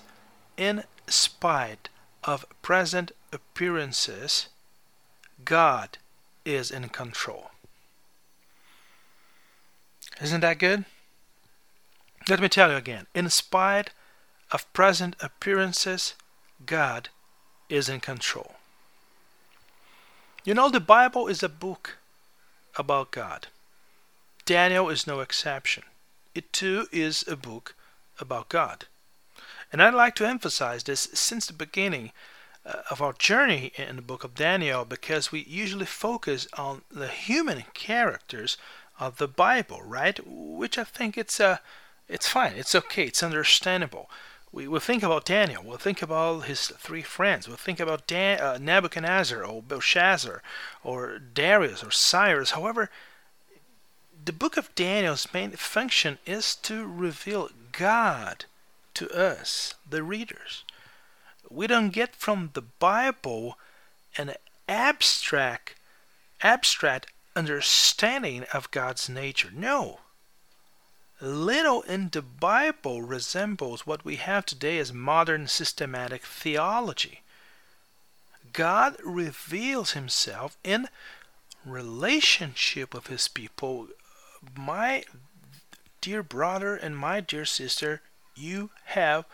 In 0.58 0.86
spite 1.08 1.90
of 2.24 2.46
present 2.64 3.12
appearances, 3.32 4.48
God 5.46 6.00
is 6.46 6.72
in 6.72 6.90
control. 6.90 7.52
Isn't 10.20 10.42
that 10.42 10.58
good? 10.58 10.86
Let 12.28 12.40
me 12.40 12.50
tell 12.50 12.72
you 12.72 12.78
again. 12.78 13.06
In 13.14 13.30
spite 13.30 13.92
of 14.52 14.72
present 14.74 15.16
appearances, 15.20 16.16
God 16.66 17.10
is 17.70 17.90
in 17.90 18.00
control. 18.00 18.56
You 20.44 20.54
know, 20.54 20.70
the 20.70 20.80
Bible 20.80 21.28
is 21.28 21.42
a 21.42 21.50
book 21.50 21.98
about 22.76 23.12
God. 23.12 23.48
Daniel 24.46 24.90
is 24.90 25.08
no 25.08 25.22
exception. 25.22 25.84
It 26.36 26.54
too 26.54 26.88
is 26.92 27.26
a 27.28 27.36
book 27.36 27.76
about 28.20 28.50
God. 28.50 28.86
And 29.72 29.82
I'd 29.82 29.94
like 29.94 30.16
to 30.16 30.28
emphasize 30.28 30.84
this 30.84 31.10
since 31.14 31.48
the 31.48 31.54
beginning 31.54 32.12
uh, 32.66 32.82
of 32.92 33.02
our 33.02 33.14
journey 33.14 33.72
in 33.76 33.96
the 33.96 34.02
book 34.02 34.24
of 34.24 34.36
Daniel 34.36 34.86
because 34.86 35.32
we 35.32 35.44
usually 35.44 35.86
focus 35.86 36.48
on 36.58 36.84
the 36.92 37.08
human 37.08 37.64
characters 37.74 38.58
of 39.00 39.18
the 39.18 39.28
Bible, 39.28 39.82
right? 39.84 40.20
Which 40.26 40.78
I 40.78 40.84
think 40.84 41.18
it's 41.18 41.40
a 41.40 41.48
uh, 41.48 41.58
it's 42.08 42.28
fine, 42.28 42.54
it's 42.56 42.76
okay, 42.76 43.06
it's 43.06 43.24
understandable. 43.24 44.10
We 44.56 44.70
will 44.70 44.80
think 44.80 45.04
about 45.04 45.26
Daniel, 45.26 45.62
we'll 45.66 45.78
think 45.78 46.02
about 46.02 46.46
his 46.46 46.68
three 46.68 47.02
friends, 47.02 47.46
we'll 47.46 47.58
think 47.58 47.82
about 47.82 48.08
Dan, 48.08 48.40
uh, 48.40 48.58
Nebuchadnezzar 48.58 49.44
or 49.44 49.62
Belshazzar 49.62 50.42
or 50.82 51.20
Darius 51.20 51.84
or 51.84 51.92
Cyrus. 51.92 52.52
However, 52.52 52.90
the 54.24 54.32
book 54.32 54.56
of 54.56 54.74
Daniel's 54.74 55.28
main 55.34 55.52
function 55.52 56.20
is 56.26 56.56
to 56.64 56.88
reveal 56.88 57.50
God 57.74 58.46
to 58.94 59.10
us, 59.10 59.74
the 59.90 60.02
readers. 60.02 60.64
We 61.50 61.68
don't 61.68 61.90
get 61.90 62.16
from 62.16 62.52
the 62.54 62.62
Bible 62.62 63.58
an 64.18 64.36
abstract 64.70 65.76
abstract 66.42 67.08
understanding 67.36 68.46
of 68.54 68.72
God's 68.72 69.10
nature. 69.10 69.50
No. 69.54 70.00
Little 71.22 71.82
in 71.84 72.10
the 72.10 72.22
Bible 72.22 73.02
resembles 73.02 73.88
what 73.88 74.04
we 74.04 74.18
have 74.18 74.46
today 74.46 74.78
as 74.80 74.92
modern 74.92 75.48
systematic 75.48 76.26
theology. 76.26 77.22
God 78.52 78.98
reveals 79.04 79.92
himself 79.92 80.58
in 80.64 80.90
relationship 81.66 82.94
with 82.94 83.08
his 83.08 83.28
people. 83.30 83.88
My 84.58 85.06
dear 86.02 86.22
brother 86.22 86.76
and 86.76 86.98
my 86.98 87.22
dear 87.22 87.46
sister, 87.46 88.02
you 88.36 88.72
have 88.86 89.26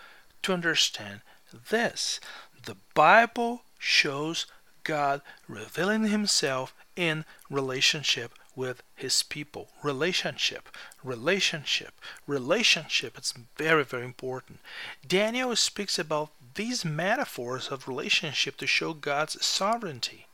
to 0.44 0.54
understand 0.54 1.22
this. 1.70 2.20
The 2.64 2.78
Bible 2.94 3.64
shows 3.80 4.46
God 4.84 5.22
revealing 5.48 6.08
himself 6.08 6.76
in 6.96 7.26
relationship 7.50 8.34
with 8.62 8.84
his 8.96 9.24
people. 9.24 9.70
Relationship, 9.82 10.70
relationship, 11.04 11.94
relationship. 12.28 13.18
It's 13.18 13.34
very, 13.58 13.84
very 13.84 14.06
important. 14.06 14.60
Daniel 15.08 15.56
speaks 15.56 15.98
about 15.98 16.30
these 16.54 16.86
metaphors 16.86 17.70
of 17.70 17.88
relationship 17.88 18.58
to 18.58 18.68
show 18.68 18.94
God's 18.94 19.44
sovereignty. 19.44 20.28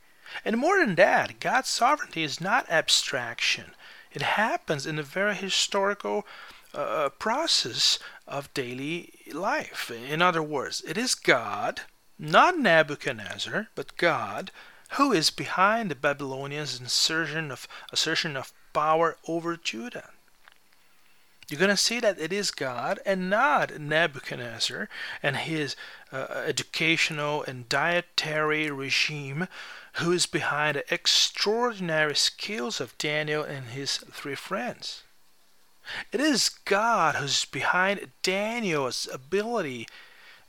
And 0.43 0.57
more 0.57 0.77
than 0.77 0.96
that, 0.96 1.39
God's 1.39 1.69
sovereignty 1.69 2.24
is 2.24 2.41
not 2.41 2.69
abstraction. 2.69 3.72
It 4.12 4.24
happens 4.24 4.86
in 4.86 5.00
a 5.00 5.03
very 5.03 5.36
historical 5.36 6.27
uh, 6.74 7.07
process 7.17 7.98
of 8.27 8.53
daily 8.53 9.13
life. 9.31 9.89
In 9.89 10.22
other 10.22 10.43
words, 10.43 10.84
it 10.86 10.98
is 10.98 11.15
God, 11.15 11.81
not 12.19 12.60
Nebuchadnezzar, 12.60 13.67
but 13.74 13.96
God, 13.96 14.51
who 14.91 15.12
is 15.12 15.29
behind 15.29 15.91
the 15.91 15.96
Babylonians' 15.96 16.79
assertion 16.79 17.51
of, 17.51 17.67
assertion 17.91 18.38
of 18.38 18.53
power 18.74 19.17
over 19.27 19.58
Judah. 19.58 20.12
You're 21.50 21.60
going 21.60 21.70
to 21.70 21.77
see 21.77 22.01
that 22.01 22.20
it 22.20 22.34
is 22.34 22.51
God 22.51 23.00
and 23.06 23.29
not 23.29 23.79
Nebuchadnezzar 23.79 24.89
and 25.24 25.38
his 25.38 25.77
uh, 26.12 26.44
educational 26.46 27.44
and 27.44 27.70
dietary 27.70 28.70
regime 28.70 29.48
who 29.94 30.12
is 30.12 30.25
behind 30.25 30.75
the 30.75 30.94
extraordinary 30.94 32.15
skills 32.15 32.82
of 32.82 32.98
Daniel 32.98 33.44
and 33.44 33.67
his 33.67 33.98
three 33.98 34.36
friends. 34.36 35.03
It 36.12 36.20
is 36.20 36.50
God 36.50 37.15
who's 37.15 37.46
behind 37.46 38.12
Daniel's 38.22 39.08
ability 39.12 39.88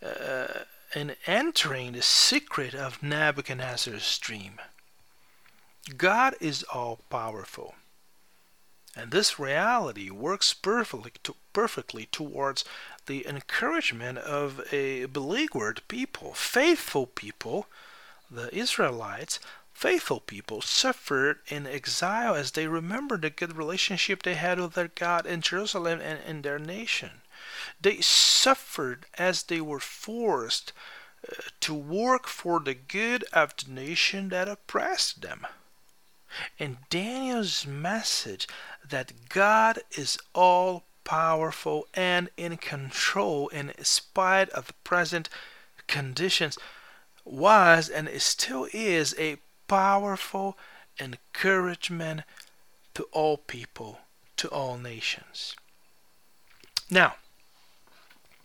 uh, 0.04 0.64
in 0.95 1.16
entering 1.26 1.92
the 1.92 2.02
secret 2.02 2.75
of 2.75 3.02
Nebuchadnezzar's 3.02 4.18
dream. 4.18 4.61
God 5.97 6.35
is 6.40 6.62
all 6.64 7.00
powerful. 7.11 7.75
And 8.97 9.11
this 9.11 9.38
reality 9.38 10.11
works 10.11 10.52
perfectly, 10.52 11.12
to, 11.23 11.37
perfectly 11.52 12.07
towards 12.07 12.64
the 13.07 13.26
encouragement 13.26 14.18
of 14.18 14.61
a 14.73 15.04
beleaguered 15.07 15.83
people, 15.88 16.35
faithful 16.35 17.07
people, 17.07 17.66
the 18.30 18.54
Israelites, 18.54 19.38
faithful 19.73 20.21
people 20.21 20.61
suffered 20.61 21.38
in 21.47 21.66
exile 21.66 22.35
as 22.35 22.50
they 22.50 22.66
remembered 22.66 23.23
the 23.23 23.30
good 23.30 23.57
relationship 23.57 24.23
they 24.23 24.35
had 24.35 24.59
with 24.59 24.73
their 24.73 24.88
God 24.88 25.25
in 25.26 25.40
Jerusalem 25.40 26.00
and 26.00 26.18
in 26.26 26.42
their 26.42 26.59
nation. 26.59 27.23
They 27.80 28.00
suffered 28.00 29.06
as 29.18 29.44
they 29.44 29.60
were 29.60 29.80
forced 29.80 30.72
uh, 31.28 31.34
to 31.60 31.75
work 31.75 32.26
for 32.26 32.60
the 32.60 32.75
good 32.75 33.25
of 33.32 33.54
the 33.56 33.70
nation 33.70 34.28
that 34.30 34.48
oppressed 34.48 35.22
them. 35.22 35.46
And 36.58 36.78
Daniel's 36.90 37.66
message 37.66 38.46
that 38.88 39.28
God 39.28 39.80
is 39.92 40.18
all 40.34 40.84
powerful 41.04 41.87
and 41.94 42.28
in 42.37 42.58
control 42.58 43.48
in 43.48 43.72
spite 43.82 44.50
of 44.50 44.66
the 44.66 44.75
present 44.84 45.28
conditions 45.87 46.58
was 47.25 47.88
and 47.88 48.08
still 48.20 48.68
is 48.72 49.14
a 49.18 49.38
powerful 49.66 50.56
encouragement 51.00 52.22
to 52.94 53.04
all 53.12 53.37
people, 53.37 54.00
to 54.37 54.48
all 54.48 54.76
nations. 54.76 55.54
Now, 56.90 57.16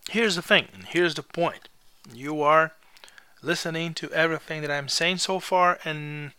here's 0.09 0.35
the 0.35 0.41
thing, 0.41 0.67
here's 0.89 1.15
the 1.15 1.23
point. 1.23 1.69
You 2.13 2.41
are 2.41 2.73
listening 3.41 3.93
to 3.95 4.11
everything 4.11 4.61
that 4.61 4.71
I'm 4.71 4.87
saying 4.87 5.17
so 5.17 5.39
far, 5.39 5.79
and 5.83 6.31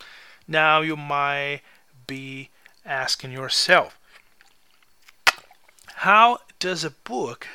now 0.47 0.81
you 0.81 0.97
might 0.97 1.61
be 2.07 2.51
asking 2.85 3.33
yourself 3.33 3.99
how 5.99 6.39
does 6.59 6.85
a 6.85 6.91
book 6.91 7.47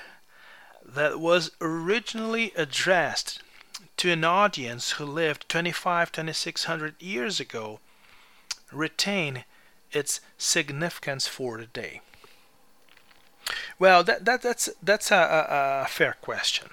that 0.83 1.19
was 1.19 1.51
originally 1.61 2.51
addressed 2.55 3.43
to 3.97 4.11
an 4.11 4.23
audience 4.23 4.91
who 4.91 5.05
lived 5.05 5.47
25 5.49 6.11
2600 6.11 7.01
years 7.01 7.39
ago 7.39 7.79
retain 8.71 9.43
its 9.91 10.19
significance 10.37 11.27
for 11.27 11.57
today 11.57 12.01
well 13.79 14.03
that, 14.03 14.25
that 14.25 14.41
that's 14.41 14.69
that's 14.83 15.11
a, 15.11 15.15
a, 15.15 15.83
a 15.83 15.87
fair 15.87 16.15
question 16.21 16.69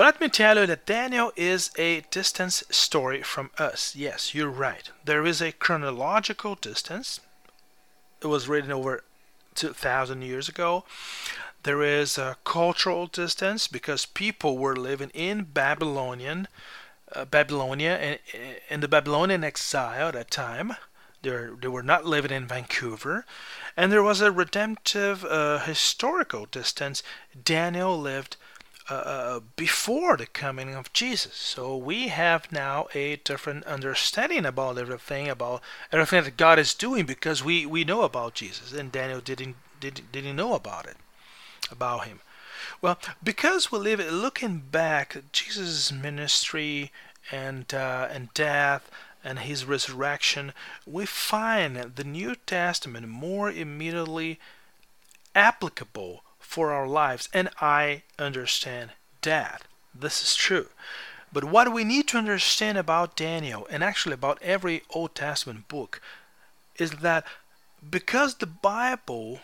but 0.00 0.06
let 0.06 0.20
me 0.22 0.28
tell 0.30 0.56
you 0.56 0.64
that 0.66 0.86
Daniel 0.86 1.30
is 1.36 1.70
a 1.76 2.00
distance 2.10 2.64
story 2.70 3.22
from 3.22 3.50
us. 3.58 3.94
Yes, 3.94 4.34
you're 4.34 4.48
right. 4.48 4.90
There 5.04 5.26
is 5.26 5.42
a 5.42 5.52
chronological 5.52 6.54
distance. 6.54 7.20
It 8.22 8.28
was 8.28 8.48
written 8.48 8.72
over 8.72 9.04
2,000 9.56 10.22
years 10.22 10.48
ago. 10.48 10.84
There 11.64 11.82
is 11.82 12.16
a 12.16 12.38
cultural 12.44 13.08
distance 13.08 13.68
because 13.68 14.06
people 14.06 14.56
were 14.56 14.74
living 14.74 15.10
in 15.10 15.42
Babylonian, 15.44 16.48
uh, 17.14 17.26
Babylonia, 17.26 17.96
and 17.96 18.18
in 18.70 18.80
the 18.80 18.88
Babylonian 18.88 19.44
exile 19.44 20.08
at 20.08 20.14
that 20.14 20.30
time. 20.30 20.76
They 21.22 21.48
they 21.60 21.68
were 21.68 21.82
not 21.82 22.06
living 22.06 22.30
in 22.30 22.46
Vancouver, 22.46 23.24
and 23.76 23.92
there 23.92 24.02
was 24.02 24.20
a 24.20 24.32
redemptive 24.32 25.24
uh, 25.24 25.58
historical 25.60 26.46
distance. 26.46 27.02
Daniel 27.44 27.98
lived 27.98 28.36
uh, 28.90 28.94
uh, 28.94 29.40
before 29.56 30.16
the 30.16 30.26
coming 30.26 30.74
of 30.74 30.92
Jesus. 30.92 31.36
So 31.36 31.76
we 31.76 32.08
have 32.08 32.50
now 32.50 32.88
a 32.94 33.16
different 33.16 33.64
understanding 33.64 34.44
about 34.44 34.78
everything, 34.78 35.28
about 35.28 35.62
everything 35.92 36.24
that 36.24 36.36
God 36.36 36.58
is 36.58 36.74
doing, 36.74 37.06
because 37.06 37.44
we, 37.44 37.66
we 37.66 37.84
know 37.84 38.02
about 38.02 38.34
Jesus, 38.34 38.72
and 38.72 38.90
Daniel 38.90 39.20
didn't 39.20 39.56
didn't, 39.80 40.12
didn't 40.12 40.36
know 40.36 40.54
about 40.54 40.86
it 40.86 40.96
about 41.70 42.06
him? 42.06 42.20
Well, 42.82 42.98
because 43.22 43.70
we 43.70 43.78
live 43.78 44.00
looking 44.00 44.58
back, 44.58 45.16
Jesus' 45.32 45.92
ministry 45.92 46.92
and 47.30 47.72
uh, 47.72 48.08
and 48.10 48.32
death 48.34 48.90
and 49.22 49.40
his 49.40 49.64
resurrection, 49.64 50.52
we 50.86 51.06
find 51.06 51.76
the 51.76 52.04
New 52.04 52.34
Testament 52.46 53.08
more 53.08 53.50
immediately 53.50 54.38
applicable 55.34 56.22
for 56.38 56.72
our 56.72 56.86
lives. 56.86 57.28
And 57.32 57.48
I 57.60 58.02
understand 58.18 58.90
that. 59.22 59.62
This 59.94 60.22
is 60.22 60.34
true. 60.34 60.68
But 61.32 61.44
what 61.44 61.72
we 61.72 61.84
need 61.84 62.08
to 62.08 62.18
understand 62.18 62.76
about 62.76 63.16
Daniel, 63.16 63.66
and 63.70 63.84
actually 63.84 64.14
about 64.14 64.42
every 64.42 64.82
Old 64.90 65.14
Testament 65.14 65.68
book, 65.68 66.00
is 66.76 66.90
that 66.90 67.24
because 67.88 68.36
the 68.36 68.46
Bible 68.46 69.40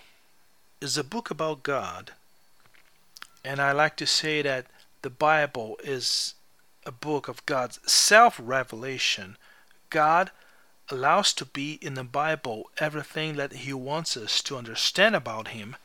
is 0.81 0.99
a 0.99 1.05
book 1.05 1.31
about 1.31 1.63
God, 1.63 2.13
and 3.45 3.61
I 3.61 3.73
like 3.73 3.97
to 3.99 4.07
say 4.07 4.43
that 4.43 4.67
the 5.03 5.11
Bible 5.11 5.79
is 5.85 6.35
a 6.85 6.93
book 6.93 7.29
of 7.29 7.47
God's 7.47 7.79
self 7.91 8.41
revelation, 8.43 9.37
God 9.91 10.31
allows 10.89 11.33
to 11.35 11.45
be 11.45 11.75
in 11.83 11.95
the 11.95 12.05
Bible 12.05 12.71
everything 12.79 13.37
that 13.37 13.53
He 13.53 13.73
wants 13.73 14.17
us 14.17 14.43
to 14.43 14.57
understand 14.57 15.17
about 15.17 15.49
Him. 15.49 15.77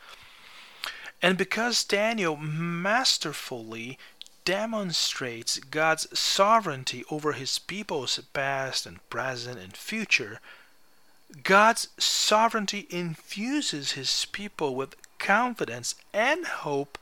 And 1.21 1.37
because 1.37 1.83
Daniel 1.83 2.35
masterfully 2.35 3.97
demonstrates 4.45 5.59
God's 5.59 6.07
sovereignty 6.17 7.03
over 7.09 7.33
His 7.33 7.59
people's 7.59 8.19
past 8.33 8.85
and 8.85 9.07
present 9.09 9.59
and 9.59 9.75
future, 9.75 10.39
God's 11.43 11.87
sovereignty 11.97 12.87
infuses 12.89 13.91
His 13.91 14.25
people 14.25 14.75
with 14.75 14.95
confidence 15.19 15.95
and 16.13 16.45
hope 16.45 16.97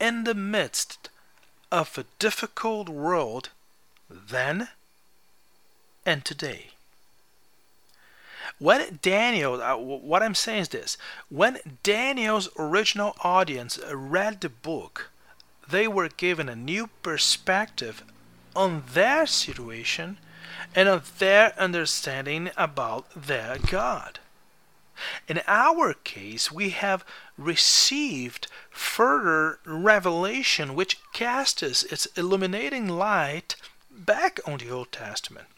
in 0.00 0.24
the 0.24 0.34
midst 0.34 1.08
of 1.70 1.96
a 1.98 2.04
difficult 2.18 2.88
world 2.88 3.50
then 4.08 4.68
and 6.06 6.24
today. 6.24 6.68
When 8.58 9.00
Daniel, 9.02 9.60
uh, 9.60 9.76
what 9.76 10.22
I'm 10.22 10.34
saying 10.34 10.62
is 10.62 10.68
this 10.68 10.96
when 11.28 11.58
Daniel's 11.82 12.48
original 12.58 13.16
audience 13.22 13.78
read 13.92 14.40
the 14.40 14.48
book, 14.48 15.10
they 15.68 15.86
were 15.86 16.08
given 16.08 16.48
a 16.48 16.56
new 16.56 16.88
perspective 17.02 18.02
on 18.54 18.84
their 18.94 19.26
situation 19.26 20.16
and 20.74 20.88
on 20.88 21.02
their 21.18 21.58
understanding 21.58 22.50
about 22.56 23.10
their 23.14 23.58
God. 23.58 24.20
In 25.28 25.42
our 25.46 25.92
case, 25.92 26.50
we 26.50 26.70
have 26.70 27.04
received 27.36 28.46
further 28.70 29.58
revelation 29.66 30.74
which 30.74 30.98
casts 31.12 31.62
its 31.82 32.06
illuminating 32.16 32.88
light 32.88 33.56
back 33.90 34.40
on 34.46 34.58
the 34.58 34.70
Old 34.70 34.92
Testament. 34.92 35.48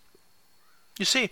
You 0.99 1.05
see, 1.05 1.31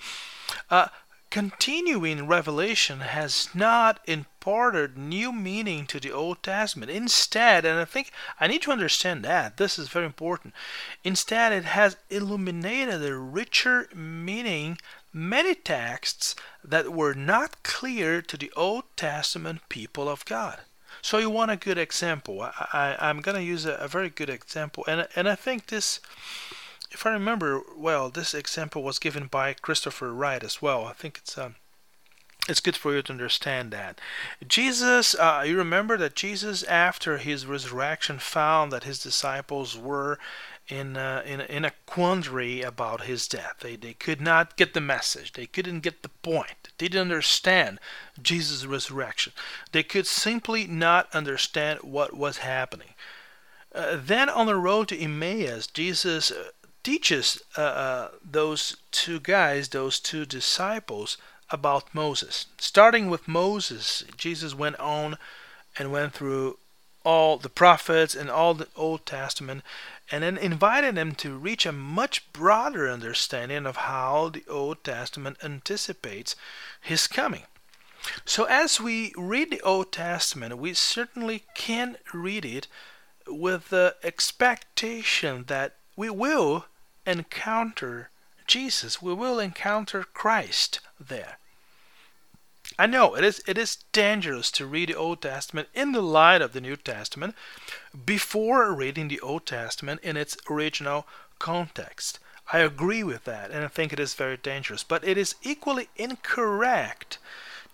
uh, 0.70 0.88
continuing 1.30 2.26
revelation 2.26 3.00
has 3.00 3.48
not 3.54 4.00
imparted 4.06 4.96
new 4.96 5.32
meaning 5.32 5.86
to 5.86 6.00
the 6.00 6.12
Old 6.12 6.42
Testament. 6.42 6.90
Instead, 6.90 7.64
and 7.64 7.78
I 7.78 7.84
think 7.84 8.12
I 8.40 8.46
need 8.46 8.62
to 8.62 8.72
understand 8.72 9.24
that, 9.24 9.56
this 9.56 9.78
is 9.78 9.88
very 9.88 10.06
important. 10.06 10.54
Instead, 11.04 11.52
it 11.52 11.64
has 11.64 11.96
illuminated 12.10 13.04
a 13.04 13.16
richer 13.16 13.88
meaning 13.94 14.78
many 15.12 15.54
texts 15.54 16.36
that 16.62 16.92
were 16.92 17.14
not 17.14 17.62
clear 17.62 18.22
to 18.22 18.36
the 18.36 18.52
Old 18.56 18.84
Testament 18.96 19.68
people 19.68 20.08
of 20.08 20.24
God. 20.24 20.60
So 21.02 21.18
you 21.18 21.30
want 21.30 21.50
a 21.50 21.56
good 21.56 21.78
example. 21.78 22.42
I, 22.42 22.96
am 23.00 23.20
going 23.20 23.36
to 23.36 23.42
use 23.42 23.64
a, 23.64 23.74
a, 23.74 23.88
very 23.88 24.10
good 24.10 24.30
example, 24.30 24.84
and 24.88 25.06
and 25.14 25.28
I 25.28 25.34
think 25.34 25.66
this, 25.66 26.00
if 26.90 27.06
I 27.06 27.10
remember 27.10 27.62
well, 27.76 28.08
this 28.10 28.34
example 28.34 28.82
was 28.82 28.98
given 28.98 29.26
by 29.26 29.54
Christopher 29.54 30.12
Wright 30.12 30.42
as 30.42 30.62
well. 30.62 30.86
I 30.86 30.92
think 30.92 31.18
it's 31.18 31.36
um, 31.36 31.56
it's 32.48 32.60
good 32.60 32.76
for 32.76 32.94
you 32.94 33.02
to 33.02 33.12
understand 33.12 33.72
that. 33.72 34.00
Jesus, 34.46 35.14
uh, 35.16 35.42
you 35.44 35.56
remember 35.56 35.96
that 35.96 36.14
Jesus, 36.14 36.62
after 36.64 37.18
his 37.18 37.46
resurrection, 37.46 38.18
found 38.18 38.70
that 38.72 38.84
his 38.84 39.00
disciples 39.00 39.76
were 39.76 40.18
in, 40.68 40.96
uh, 40.96 41.22
in, 41.24 41.40
in 41.40 41.64
a 41.64 41.72
quandary 41.86 42.62
about 42.62 43.02
his 43.02 43.28
death. 43.28 43.56
They, 43.60 43.76
they 43.76 43.94
could 43.94 44.20
not 44.20 44.56
get 44.56 44.74
the 44.74 44.80
message, 44.80 45.32
they 45.32 45.46
couldn't 45.46 45.80
get 45.80 46.02
the 46.02 46.08
point, 46.08 46.70
they 46.78 46.88
didn't 46.88 47.02
understand 47.02 47.78
Jesus' 48.20 48.64
resurrection. 48.64 49.32
They 49.72 49.82
could 49.82 50.06
simply 50.06 50.66
not 50.66 51.12
understand 51.14 51.80
what 51.82 52.14
was 52.14 52.38
happening. 52.38 52.94
Uh, 53.74 53.98
then 54.00 54.28
on 54.28 54.46
the 54.46 54.56
road 54.56 54.88
to 54.88 54.98
Emmaus, 54.98 55.66
Jesus 55.66 56.30
uh, 56.30 56.44
teaches 56.86 57.42
uh, 57.58 57.62
uh, 57.62 58.08
those 58.24 58.76
two 58.92 59.18
guys, 59.18 59.70
those 59.70 59.98
two 59.98 60.24
disciples, 60.24 61.18
about 61.50 61.92
Moses. 61.92 62.46
Starting 62.58 63.10
with 63.10 63.26
Moses, 63.26 64.04
Jesus 64.16 64.54
went 64.54 64.78
on 64.78 65.18
and 65.76 65.90
went 65.90 66.12
through 66.12 66.58
all 67.02 67.38
the 67.38 67.48
prophets 67.48 68.14
and 68.14 68.30
all 68.30 68.54
the 68.54 68.68
Old 68.76 69.04
Testament 69.04 69.64
and 70.12 70.22
then 70.22 70.38
invited 70.38 70.94
them 70.94 71.16
to 71.16 71.36
reach 71.36 71.66
a 71.66 71.72
much 71.72 72.32
broader 72.32 72.88
understanding 72.88 73.66
of 73.66 73.88
how 73.90 74.28
the 74.28 74.44
Old 74.48 74.84
Testament 74.84 75.38
anticipates 75.42 76.36
his 76.80 77.08
coming. 77.08 77.46
So, 78.24 78.44
as 78.44 78.80
we 78.80 79.12
read 79.16 79.50
the 79.50 79.60
Old 79.62 79.90
Testament, 79.90 80.56
we 80.56 80.72
certainly 80.72 81.42
can 81.56 81.96
read 82.14 82.44
it 82.44 82.68
with 83.26 83.70
the 83.70 83.96
expectation 84.04 85.46
that 85.48 85.74
we 85.96 86.10
will 86.10 86.66
encounter 87.06 88.10
Jesus, 88.46 89.02
we 89.02 89.12
will 89.12 89.40
encounter 89.40 90.04
Christ 90.04 90.80
there. 91.00 91.38
I 92.78 92.86
know 92.86 93.14
it 93.14 93.24
is 93.24 93.42
it 93.46 93.56
is 93.56 93.78
dangerous 93.92 94.50
to 94.52 94.66
read 94.66 94.88
the 94.88 94.94
Old 94.94 95.22
Testament 95.22 95.68
in 95.74 95.92
the 95.92 96.02
light 96.02 96.42
of 96.42 96.52
the 96.52 96.60
New 96.60 96.76
Testament 96.76 97.34
before 98.04 98.74
reading 98.74 99.08
the 99.08 99.20
Old 99.20 99.46
Testament 99.46 100.00
in 100.02 100.16
its 100.16 100.36
original 100.50 101.06
context. 101.38 102.18
I 102.52 102.58
agree 102.58 103.02
with 103.02 103.24
that 103.24 103.50
and 103.50 103.64
I 103.64 103.68
think 103.68 103.92
it 103.92 104.00
is 104.00 104.14
very 104.14 104.36
dangerous, 104.36 104.82
but 104.82 105.06
it 105.06 105.16
is 105.16 105.36
equally 105.42 105.88
incorrect 105.96 107.18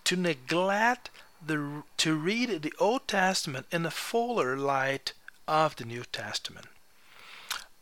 to 0.05 0.15
neglect 0.15 1.09
the 1.45 1.83
to 1.97 2.15
read 2.15 2.61
the 2.61 2.73
Old 2.79 3.07
Testament 3.07 3.65
in 3.71 3.83
the 3.83 3.91
fuller 3.91 4.57
light 4.57 5.13
of 5.47 5.75
the 5.75 5.85
New 5.85 6.03
Testament. 6.11 6.67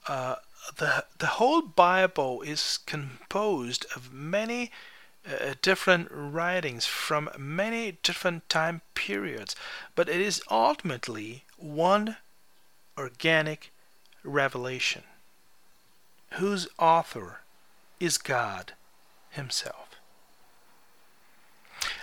Uh, 0.08 0.36
the 0.78 1.06
the 1.18 1.28
whole 1.28 1.62
Bible 1.62 2.42
is 2.42 2.80
composed 2.86 3.86
of 3.96 4.14
many 4.14 4.72
uh, 5.26 5.56
different 5.62 6.10
writings 6.12 6.86
from 6.86 7.30
many 7.38 7.98
different 8.04 8.48
time 8.50 8.82
periods, 8.96 9.56
but 9.96 10.10
it 10.10 10.20
is 10.20 10.42
ultimately 10.50 11.44
one 11.58 12.18
organic 12.98 13.72
revelation 14.24 15.04
whose 16.34 16.68
author 16.80 17.42
is 18.00 18.18
God 18.18 18.74
Himself. 19.30 19.90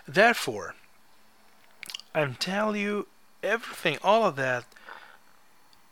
Therefore, 0.07 0.75
I'm 2.14 2.35
telling 2.35 2.81
you 2.81 3.07
everything, 3.42 3.99
all 4.03 4.25
of 4.25 4.37
that, 4.37 4.64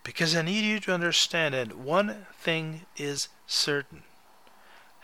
because 0.07 0.37
I 0.37 0.43
need 0.43 0.65
you 0.65 0.79
to 0.79 0.95
understand 0.95 1.53
that 1.53 1.77
one 1.77 2.27
thing 2.41 2.83
is 2.97 3.27
certain 3.49 4.05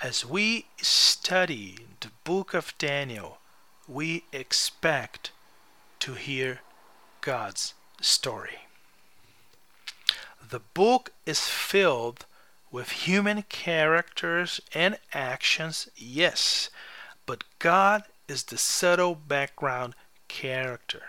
as 0.01 0.25
we 0.25 0.67
study 0.81 1.77
the 1.99 2.13
book 2.23 2.55
of 2.55 2.73
Daniel, 2.79 3.39
we 3.89 4.23
expect 4.33 5.33
to 5.99 6.15
hear 6.15 6.61
God's 7.21 7.75
story. 8.01 8.69
The 10.49 10.61
book 10.61 11.11
is 11.27 11.49
filled 11.49 12.25
with 12.71 12.91
human 12.91 13.43
characters 13.43 14.61
and 14.73 14.99
actions, 15.13 15.89
yes, 15.97 16.71
but 17.27 17.43
God 17.59 18.05
is 18.29 18.45
the 18.45 18.59
subtle 18.59 19.17
background 19.17 19.97
character. 20.29 21.03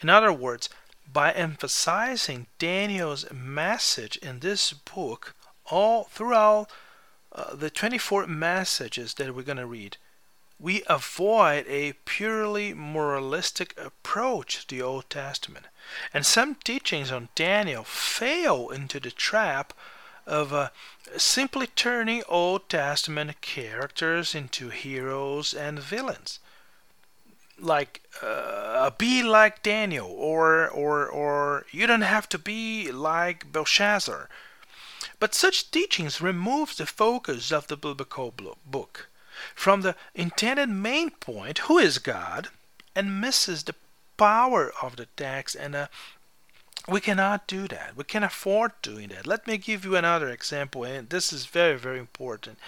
In 0.00 0.10
other 0.10 0.32
words, 0.32 0.68
by 1.10 1.32
emphasizing 1.32 2.46
Daniel's 2.58 3.30
message 3.32 4.16
in 4.18 4.40
this 4.40 4.72
book 4.72 5.34
all 5.66 6.04
throughout 6.04 6.68
uh, 7.32 7.54
the 7.54 7.70
24 7.70 8.26
messages 8.26 9.14
that 9.14 9.34
we're 9.34 9.42
going 9.42 9.58
to 9.58 9.66
read, 9.66 9.96
we 10.60 10.82
avoid 10.88 11.64
a 11.68 11.92
purely 12.04 12.74
moralistic 12.74 13.78
approach 13.78 14.66
to 14.66 14.74
the 14.74 14.82
Old 14.82 15.08
Testament. 15.08 15.66
And 16.12 16.26
some 16.26 16.56
teachings 16.56 17.12
on 17.12 17.28
Daniel 17.34 17.84
fail 17.84 18.68
into 18.68 18.98
the 18.98 19.10
trap 19.10 19.72
of 20.26 20.52
uh, 20.52 20.68
simply 21.16 21.68
turning 21.68 22.22
Old 22.28 22.68
Testament 22.68 23.40
characters 23.40 24.34
into 24.34 24.68
heroes 24.68 25.54
and 25.54 25.78
villains. 25.78 26.40
Like, 27.60 28.02
uh, 28.22 28.90
be 28.98 29.22
like 29.22 29.62
Daniel, 29.62 30.08
or, 30.08 30.68
or, 30.68 31.06
or 31.06 31.66
you 31.70 31.86
don't 31.86 32.02
have 32.02 32.28
to 32.30 32.38
be 32.38 32.90
like 32.92 33.50
Belshazzar 33.52 34.28
But 35.18 35.34
such 35.34 35.70
teachings 35.70 36.20
remove 36.20 36.76
the 36.76 36.86
focus 36.86 37.52
of 37.52 37.66
the 37.66 37.76
biblical 37.76 38.32
book 38.64 39.08
from 39.54 39.82
the 39.82 39.96
intended 40.14 40.68
main 40.68 41.10
point, 41.10 41.58
who 41.66 41.78
is 41.78 41.98
God, 41.98 42.48
and 42.94 43.20
misses 43.20 43.64
the 43.64 43.74
power 44.16 44.72
of 44.82 44.96
the 44.96 45.06
text 45.16 45.54
and 45.54 45.74
uh, 45.76 45.86
we 46.88 47.00
cannot 47.00 47.46
do 47.46 47.68
that. 47.68 47.96
We 47.96 48.04
can 48.04 48.22
afford 48.24 48.72
doing 48.82 49.08
that. 49.08 49.26
Let 49.26 49.46
me 49.46 49.58
give 49.58 49.84
you 49.84 49.94
another 49.94 50.30
example, 50.30 50.84
and 50.84 51.08
this 51.10 51.32
is 51.32 51.44
very, 51.46 51.78
very 51.78 51.98
important. 51.98 52.58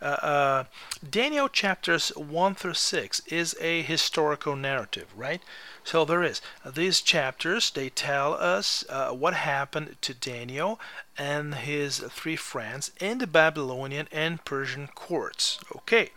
Uh, 0.00 0.04
uh, 0.04 0.64
Daniel 1.08 1.48
chapters 1.48 2.10
1 2.16 2.54
through 2.54 2.74
6 2.74 3.20
is 3.26 3.56
a 3.60 3.82
historical 3.82 4.54
narrative, 4.54 5.06
right? 5.16 5.42
So 5.84 6.04
there 6.04 6.22
is. 6.22 6.42
These 6.64 7.00
chapters, 7.00 7.70
they 7.70 7.88
tell 7.88 8.34
us 8.34 8.84
uh, 8.88 9.10
what 9.12 9.34
happened 9.34 9.96
to 10.02 10.12
Daniel 10.14 10.78
and 11.16 11.54
his 11.54 11.98
three 11.98 12.36
friends 12.36 12.90
in 13.00 13.18
the 13.18 13.26
Babylonian 13.26 14.08
and 14.12 14.44
Persian 14.44 14.88
courts. 14.88 15.58
Okay. 15.74 16.10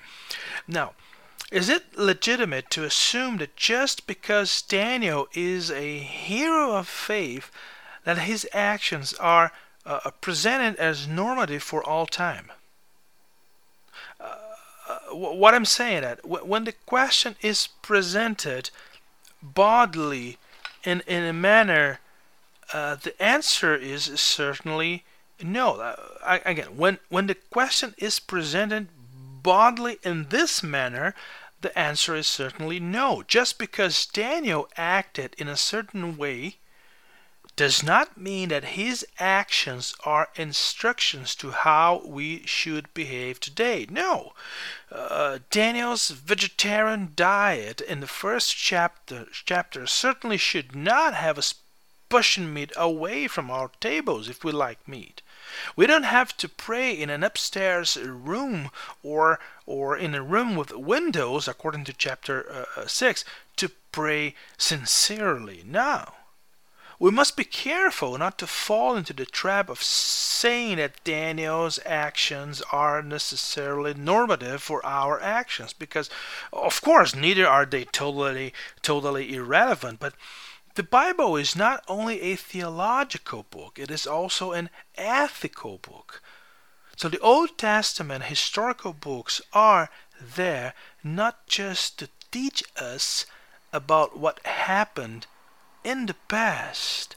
Now, 0.68 0.94
is 1.52 1.70
it 1.70 1.98
legitimate 1.98 2.70
to 2.72 2.84
assume 2.84 3.38
that 3.38 3.56
just 3.56 4.06
because 4.06 4.62
Daniel 4.62 5.28
is 5.34 5.72
a 5.72 5.98
hero 6.00 6.76
of 6.76 6.88
faith, 6.88 7.50
that 8.04 8.20
his 8.20 8.48
actions 8.54 9.14
are 9.14 9.52
uh, 9.86 10.12
presented 10.22 10.76
as 10.76 11.08
normative 11.08 11.64
for 11.64 11.84
all 11.84 12.06
time? 12.06 12.52
What 15.12 15.54
I'm 15.54 15.66
saying 15.66 16.02
that 16.02 16.26
when 16.26 16.64
the 16.66 16.74
question 16.86 17.36
is 17.42 17.68
presented 17.82 18.70
bodily 19.42 20.38
in 20.84 21.02
in 21.08 21.24
a 21.24 21.34
manner, 21.34 22.00
uh, 22.74 22.96
the 22.96 23.22
answer 23.22 23.76
is 23.76 24.04
certainly 24.20 25.04
no. 25.42 25.76
Uh, 25.80 25.96
I, 26.26 26.42
again, 26.46 26.78
when 26.78 27.00
when 27.10 27.28
the 27.28 27.36
question 27.36 27.96
is 27.98 28.20
presented 28.20 28.90
bodily 29.42 30.00
in 30.04 30.30
this 30.30 30.62
manner, 30.62 31.16
the 31.62 31.78
answer 31.78 32.16
is 32.16 32.28
certainly 32.28 32.80
no. 32.80 33.24
Just 33.28 33.58
because 33.58 34.06
Daniel 34.06 34.70
acted 34.78 35.36
in 35.38 35.48
a 35.48 35.58
certain 35.58 36.18
way 36.18 36.58
does 37.60 37.84
not 37.84 38.18
mean 38.18 38.48
that 38.48 38.80
his 38.80 39.06
actions 39.20 39.94
are 40.06 40.30
instructions 40.38 41.36
to 41.36 41.52
how 41.52 42.02
we 42.06 42.42
should 42.46 42.94
behave 42.94 43.38
today. 43.38 43.86
No. 43.90 44.32
Uh, 44.90 45.40
Daniel's 45.52 46.08
vegetarian 46.08 47.12
diet 47.18 47.82
in 47.82 48.00
the 48.00 48.08
first 48.08 48.56
chapter, 48.56 49.28
chapter 49.46 49.86
certainly 49.86 50.38
should 50.38 50.74
not 50.74 51.14
have 51.14 51.38
us 51.38 51.56
pushing 52.08 52.54
meat 52.54 52.72
away 52.78 53.28
from 53.28 53.52
our 53.52 53.70
tables 53.82 54.30
if 54.30 54.42
we 54.42 54.54
like 54.54 54.88
meat. 54.88 55.22
We 55.76 55.86
don't 55.86 56.04
have 56.04 56.38
to 56.38 56.48
pray 56.48 56.94
in 56.94 57.10
an 57.10 57.26
upstairs 57.26 57.98
room 57.98 58.72
or 59.04 59.38
or 59.66 59.98
in 59.98 60.16
a 60.16 60.24
room 60.24 60.56
with 60.56 60.72
windows, 60.72 61.46
according 61.46 61.84
to 61.84 61.94
chapter 61.94 62.66
uh, 62.78 62.82
uh, 62.84 62.88
6, 62.88 63.26
to 63.58 63.70
pray 63.92 64.34
sincerely. 64.58 65.62
No. 65.66 66.14
We 67.00 67.12
must 67.12 67.38
be 67.38 67.46
careful 67.46 68.18
not 68.18 68.38
to 68.40 68.48
fall 68.48 68.98
into 68.98 69.14
the 69.14 69.26
trap 69.26 69.70
of 69.70 69.82
saying 69.82 70.78
that 70.78 71.02
Daniel's 71.06 71.80
actions 71.86 72.62
are 72.74 73.02
necessarily 73.02 73.94
normative 73.94 74.62
for 74.62 74.86
our 74.86 75.22
actions 75.22 75.72
because 75.72 76.10
of 76.52 76.82
course 76.82 77.16
neither 77.16 77.48
are 77.48 77.66
they 77.66 77.86
totally 77.86 78.54
totally 78.82 79.34
irrelevant 79.34 80.02
but 80.02 80.14
the 80.76 80.84
Bible 80.84 81.36
is 81.36 81.56
not 81.56 81.84
only 81.88 82.22
a 82.22 82.36
theological 82.36 83.44
book, 83.50 83.78
it 83.78 83.92
is 83.92 84.08
also 84.08 84.52
an 84.54 84.70
ethical 84.96 85.78
book. 85.78 86.22
So 86.96 87.10
the 87.10 87.20
Old 87.20 87.58
Testament 87.58 88.26
historical 88.26 88.94
books 88.94 89.42
are 89.52 89.90
there 90.22 90.74
not 91.04 91.48
just 91.48 92.00
to 92.00 92.10
teach 92.32 92.64
us 92.78 93.26
about 93.74 94.18
what 94.18 94.46
happened 94.46 95.28
in 95.84 96.06
the 96.06 96.16
past, 96.28 97.16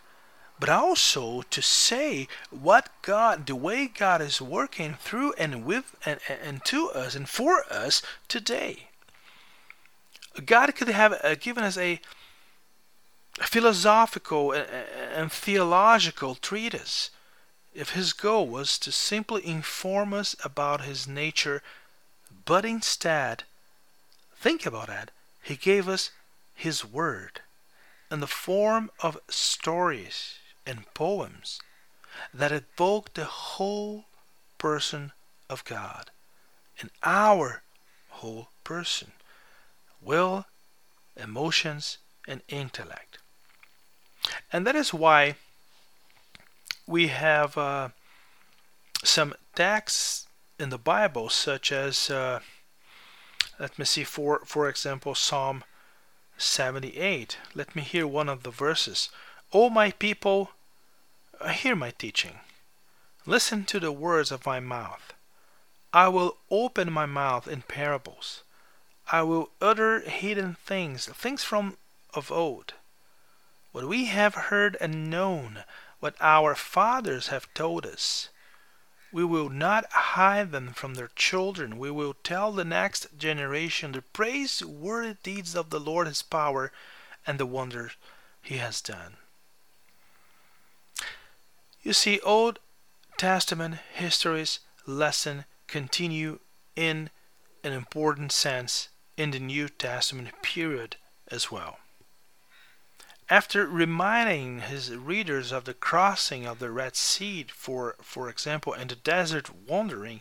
but 0.58 0.68
also 0.68 1.42
to 1.42 1.62
say 1.62 2.28
what 2.50 2.88
God, 3.02 3.46
the 3.46 3.56
way 3.56 3.86
God 3.86 4.20
is 4.20 4.40
working 4.40 4.94
through 4.94 5.32
and 5.38 5.64
with 5.64 5.96
and, 6.06 6.20
and 6.28 6.64
to 6.66 6.90
us 6.90 7.14
and 7.14 7.28
for 7.28 7.64
us 7.70 8.02
today. 8.28 8.88
God 10.46 10.74
could 10.74 10.88
have 10.88 11.18
uh, 11.22 11.34
given 11.34 11.64
us 11.64 11.76
a 11.76 12.00
philosophical 13.40 14.52
and 14.52 15.32
theological 15.32 16.34
treatise 16.34 17.10
if 17.74 17.90
his 17.90 18.12
goal 18.12 18.46
was 18.46 18.78
to 18.78 18.92
simply 18.92 19.46
inform 19.46 20.12
us 20.12 20.36
about 20.44 20.82
his 20.82 21.08
nature, 21.08 21.62
but 22.44 22.64
instead, 22.64 23.44
think 24.36 24.66
about 24.66 24.88
that, 24.88 25.10
he 25.42 25.56
gave 25.56 25.88
us 25.88 26.10
his 26.54 26.84
word 26.84 27.40
in 28.12 28.20
the 28.20 28.26
form 28.26 28.90
of 29.00 29.18
stories 29.30 30.34
and 30.66 30.92
poems 30.92 31.60
that 32.32 32.52
evoke 32.52 33.14
the 33.14 33.24
whole 33.24 34.04
person 34.58 35.12
of 35.48 35.64
God 35.64 36.10
and 36.78 36.90
our 37.02 37.62
whole 38.10 38.48
person 38.64 39.12
will, 40.02 40.44
emotions, 41.16 41.96
and 42.28 42.42
intellect. 42.48 43.16
And 44.52 44.66
that 44.66 44.76
is 44.76 44.92
why 44.92 45.36
we 46.86 47.06
have 47.08 47.56
uh, 47.56 47.88
some 49.02 49.32
texts 49.54 50.26
in 50.58 50.68
the 50.68 50.78
Bible, 50.78 51.30
such 51.30 51.72
as, 51.72 52.10
uh, 52.10 52.40
let 53.58 53.78
me 53.78 53.86
see, 53.86 54.04
for, 54.04 54.42
for 54.44 54.68
example, 54.68 55.14
Psalm 55.14 55.64
78. 56.42 57.38
Let 57.54 57.74
me 57.74 57.82
hear 57.82 58.06
one 58.06 58.28
of 58.28 58.42
the 58.42 58.50
verses. 58.50 59.08
O 59.52 59.70
my 59.70 59.90
people, 59.92 60.50
uh, 61.40 61.48
hear 61.48 61.76
my 61.76 61.90
teaching. 61.90 62.40
Listen 63.26 63.64
to 63.64 63.80
the 63.80 63.92
words 63.92 64.30
of 64.30 64.46
my 64.46 64.60
mouth. 64.60 65.12
I 65.92 66.08
will 66.08 66.38
open 66.50 66.92
my 66.92 67.06
mouth 67.06 67.46
in 67.46 67.62
parables. 67.62 68.42
I 69.10 69.22
will 69.22 69.50
utter 69.60 70.00
hidden 70.00 70.56
things, 70.64 71.06
things 71.06 71.44
from 71.44 71.76
of 72.14 72.30
old 72.30 72.74
what 73.72 73.88
we 73.88 74.04
have 74.04 74.34
heard 74.34 74.76
and 74.80 75.10
known, 75.10 75.64
what 75.98 76.14
our 76.20 76.54
fathers 76.54 77.28
have 77.28 77.52
told 77.54 77.86
us. 77.86 78.28
We 79.12 79.24
will 79.24 79.50
not 79.50 79.92
hide 79.92 80.52
them 80.52 80.72
from 80.72 80.94
their 80.94 81.10
children. 81.14 81.78
We 81.78 81.90
will 81.90 82.14
tell 82.24 82.50
the 82.50 82.64
next 82.64 83.18
generation 83.18 83.92
the 83.92 84.00
praiseworthy 84.00 85.16
deeds 85.22 85.54
of 85.54 85.68
the 85.70 85.80
Lord, 85.80 86.06
His 86.06 86.22
power, 86.22 86.72
and 87.26 87.38
the 87.38 87.46
wonders 87.46 87.92
He 88.40 88.56
has 88.56 88.80
done. 88.80 89.16
You 91.82 91.92
see, 91.92 92.20
Old 92.20 92.58
Testament 93.16 93.76
history's 93.92 94.60
lesson 94.86 95.44
continue 95.66 96.38
in 96.74 97.10
an 97.62 97.72
important 97.72 98.32
sense 98.32 98.88
in 99.16 99.30
the 99.30 99.38
New 99.38 99.68
Testament 99.68 100.30
period 100.42 100.96
as 101.28 101.50
well. 101.50 101.78
After 103.32 103.66
reminding 103.66 104.60
his 104.60 104.94
readers 104.94 105.52
of 105.52 105.64
the 105.64 105.72
crossing 105.72 106.44
of 106.46 106.58
the 106.58 106.70
Red 106.70 106.96
Sea, 106.96 107.46
for, 107.48 107.96
for 108.02 108.28
example, 108.28 108.74
and 108.74 108.90
the 108.90 108.94
desert 108.94 109.48
wandering, 109.66 110.20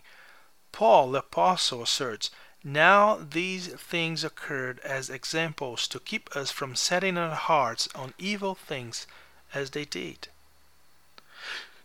Paul 0.71 1.11
the 1.11 1.19
Apostle 1.19 1.83
asserts, 1.83 2.31
Now 2.63 3.15
these 3.17 3.67
things 3.67 4.23
occurred 4.23 4.79
as 4.79 5.09
examples 5.09 5.89
to 5.89 5.99
keep 5.99 6.33
us 6.33 6.51
from 6.51 6.73
setting 6.73 7.17
our 7.17 7.35
hearts 7.35 7.89
on 7.93 8.13
evil 8.17 8.55
things 8.55 9.07
as 9.53 9.71
they 9.71 9.83
did. 9.83 10.29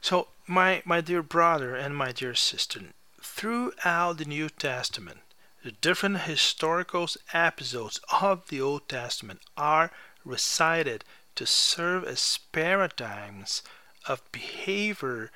So, 0.01 0.29
my, 0.47 0.81
my 0.85 1.01
dear 1.01 1.25
brother 1.25 1.75
and 1.75 1.97
my 1.97 2.12
dear 2.12 2.37
sister, 2.37 2.83
throughout 3.21 4.19
the 4.19 4.27
New 4.27 4.49
Testament, 4.49 5.19
the 5.65 5.73
different 5.73 6.21
historical 6.21 7.09
episodes 7.33 7.99
of 8.23 8.47
the 8.47 8.61
Old 8.61 8.89
Testament 8.89 9.41
are 9.57 9.91
recited 10.25 11.05
to 11.37 11.46
serve 11.46 12.05
as 12.05 12.38
paradigms 12.53 13.62
of 14.07 14.31
behavior 14.33 15.31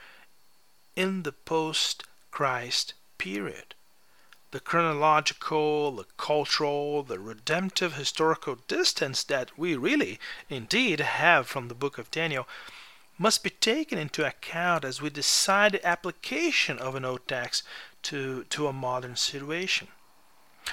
in 0.97 1.23
the 1.23 1.33
post 1.33 2.05
Christ 2.31 2.95
period. 3.19 3.75
The 4.51 4.61
chronological, 4.61 5.93
the 5.93 6.07
cultural, 6.17 7.03
the 7.03 7.19
redemptive 7.19 7.95
historical 7.95 8.57
distance 8.67 9.23
that 9.25 9.57
we 9.57 9.77
really 9.77 10.19
indeed 10.49 11.01
have 11.01 11.47
from 11.47 11.69
the 11.69 11.75
book 11.75 11.99
of 11.99 12.11
Daniel 12.11 12.49
must 13.17 13.45
be 13.45 13.51
taken 13.51 13.99
into 13.99 14.27
account 14.27 14.85
as 14.85 15.01
we 15.01 15.11
decide 15.11 15.73
the 15.73 15.87
application 15.87 16.79
of 16.79 16.95
an 16.95 17.05
old 17.05 17.29
text 17.29 17.63
to, 18.03 18.45
to 18.45 18.67
a 18.67 18.73
modern 18.73 19.15
situation. 19.15 19.89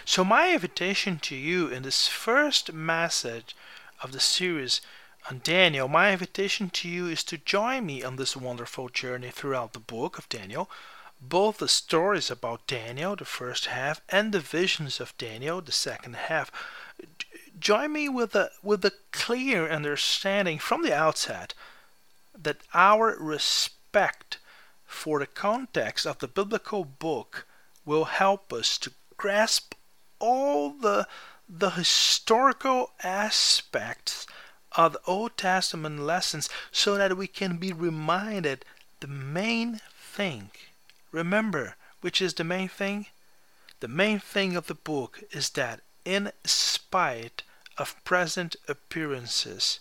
So, 0.05 0.23
my 0.23 0.53
invitation 0.53 1.19
to 1.19 1.35
you 1.35 1.67
in 1.67 1.83
this 1.83 2.07
first 2.07 2.73
message 2.73 3.55
of 4.01 4.11
the 4.11 4.19
series 4.19 4.81
on 5.29 5.41
Daniel, 5.43 5.87
my 5.87 6.13
invitation 6.13 6.69
to 6.69 6.87
you 6.87 7.07
is 7.07 7.23
to 7.25 7.37
join 7.37 7.85
me 7.85 8.01
on 8.01 8.15
this 8.15 8.37
wonderful 8.37 8.87
journey 8.87 9.29
throughout 9.29 9.73
the 9.73 9.79
book 9.79 10.17
of 10.17 10.29
Daniel. 10.29 10.69
Both 11.19 11.57
the 11.57 11.67
stories 11.67 12.31
about 12.31 12.67
Daniel, 12.67 13.15
the 13.15 13.25
first 13.25 13.65
half, 13.65 13.99
and 14.09 14.31
the 14.31 14.39
visions 14.39 15.01
of 15.01 15.17
Daniel, 15.17 15.61
the 15.61 15.71
second 15.71 16.15
half. 16.15 16.51
Join 17.59 17.91
me 17.91 18.07
with 18.07 18.35
a 18.35 18.51
with 18.63 18.85
a 18.85 18.93
clear 19.11 19.69
understanding 19.69 20.59
from 20.59 20.83
the 20.83 20.95
outset 20.95 21.53
that 22.37 22.61
our 22.73 23.17
respect 23.19 24.37
for 24.85 25.19
the 25.19 25.27
context 25.27 26.05
of 26.05 26.19
the 26.19 26.27
biblical 26.27 26.85
book 26.85 27.45
will 27.83 28.05
help 28.05 28.53
us 28.53 28.77
to 28.77 28.91
grasp 29.17 29.73
all 30.19 30.69
the 30.69 31.07
the 31.49 31.71
historical 31.71 32.91
aspects 33.03 34.27
of 34.77 34.93
the 34.93 35.01
Old 35.07 35.35
Testament 35.35 35.99
lessons 35.99 36.49
so 36.71 36.95
that 36.95 37.17
we 37.17 37.27
can 37.27 37.57
be 37.57 37.73
reminded 37.73 38.63
the 38.99 39.07
main 39.07 39.81
thing. 39.99 40.51
Remember, 41.11 41.75
which 42.01 42.21
is 42.21 42.35
the 42.35 42.43
main 42.43 42.69
thing? 42.69 43.07
The 43.79 43.87
main 43.87 44.19
thing 44.19 44.55
of 44.55 44.67
the 44.67 44.75
book 44.75 45.23
is 45.31 45.49
that, 45.51 45.81
in 46.05 46.31
spite 46.45 47.43
of 47.77 48.01
present 48.03 48.55
appearances, 48.67 49.79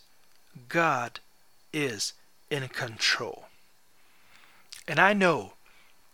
God 0.68 1.20
is 1.72 2.14
in 2.50 2.66
control. 2.68 3.46
And 4.88 4.98
I 4.98 5.12
know 5.12 5.52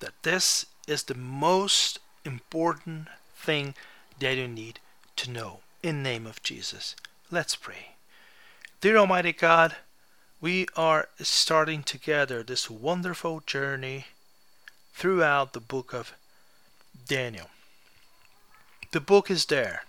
that 0.00 0.22
this 0.22 0.66
is 0.88 1.04
the 1.04 1.14
most 1.14 1.98
important 2.24 3.08
thing 3.36 3.74
that 4.18 4.36
you 4.36 4.48
need 4.48 4.80
to 5.16 5.30
know 5.30 5.60
in 5.82 6.02
name 6.02 6.26
of 6.26 6.42
Jesus. 6.42 6.96
Let's 7.30 7.56
pray. 7.56 7.91
Dear 8.82 8.96
Almighty 8.96 9.32
God, 9.32 9.76
we 10.40 10.66
are 10.74 11.08
starting 11.20 11.84
together 11.84 12.42
this 12.42 12.68
wonderful 12.68 13.40
journey 13.46 14.06
throughout 14.92 15.52
the 15.52 15.60
book 15.60 15.94
of 15.94 16.14
Daniel. 17.06 17.46
The 18.90 18.98
book 18.98 19.30
is 19.30 19.46
there 19.46 19.84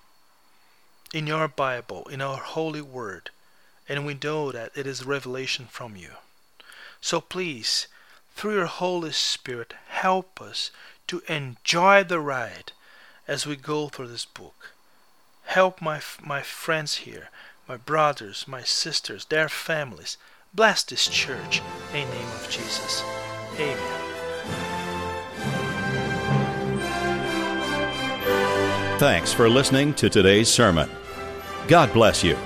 in 1.11 1.25
your 1.25 1.47
Bible, 1.47 2.07
in 2.11 2.21
our 2.21 2.37
holy 2.37 2.83
word, 2.83 3.31
and 3.89 4.05
we 4.05 4.13
know 4.13 4.51
that 4.51 4.71
it 4.75 4.85
is 4.85 5.03
revelation 5.03 5.65
from 5.65 5.95
you. 5.95 6.11
So 7.01 7.19
please, 7.19 7.87
through 8.35 8.53
your 8.53 8.67
Holy 8.67 9.11
Spirit, 9.11 9.73
help 9.87 10.39
us 10.39 10.69
to 11.07 11.23
enjoy 11.27 12.03
the 12.03 12.19
ride 12.19 12.73
as 13.27 13.47
we 13.47 13.55
go 13.55 13.89
through 13.89 14.09
this 14.09 14.25
book. 14.25 14.73
Help 15.45 15.81
my, 15.81 15.99
my 16.21 16.43
friends 16.43 16.97
here 16.97 17.29
my 17.67 17.77
brothers, 17.77 18.45
my 18.47 18.61
sisters, 18.61 19.25
their 19.25 19.49
families. 19.49 20.17
Bless 20.53 20.83
this 20.83 21.07
church 21.07 21.61
in 21.93 22.07
the 22.07 22.15
name 22.15 22.27
of 22.27 22.47
Jesus. 22.49 23.03
Amen. 23.55 24.03
Thanks 28.99 29.33
for 29.33 29.49
listening 29.49 29.93
to 29.95 30.09
today's 30.09 30.47
sermon. 30.47 30.89
God 31.67 31.91
bless 31.93 32.23
you. 32.23 32.37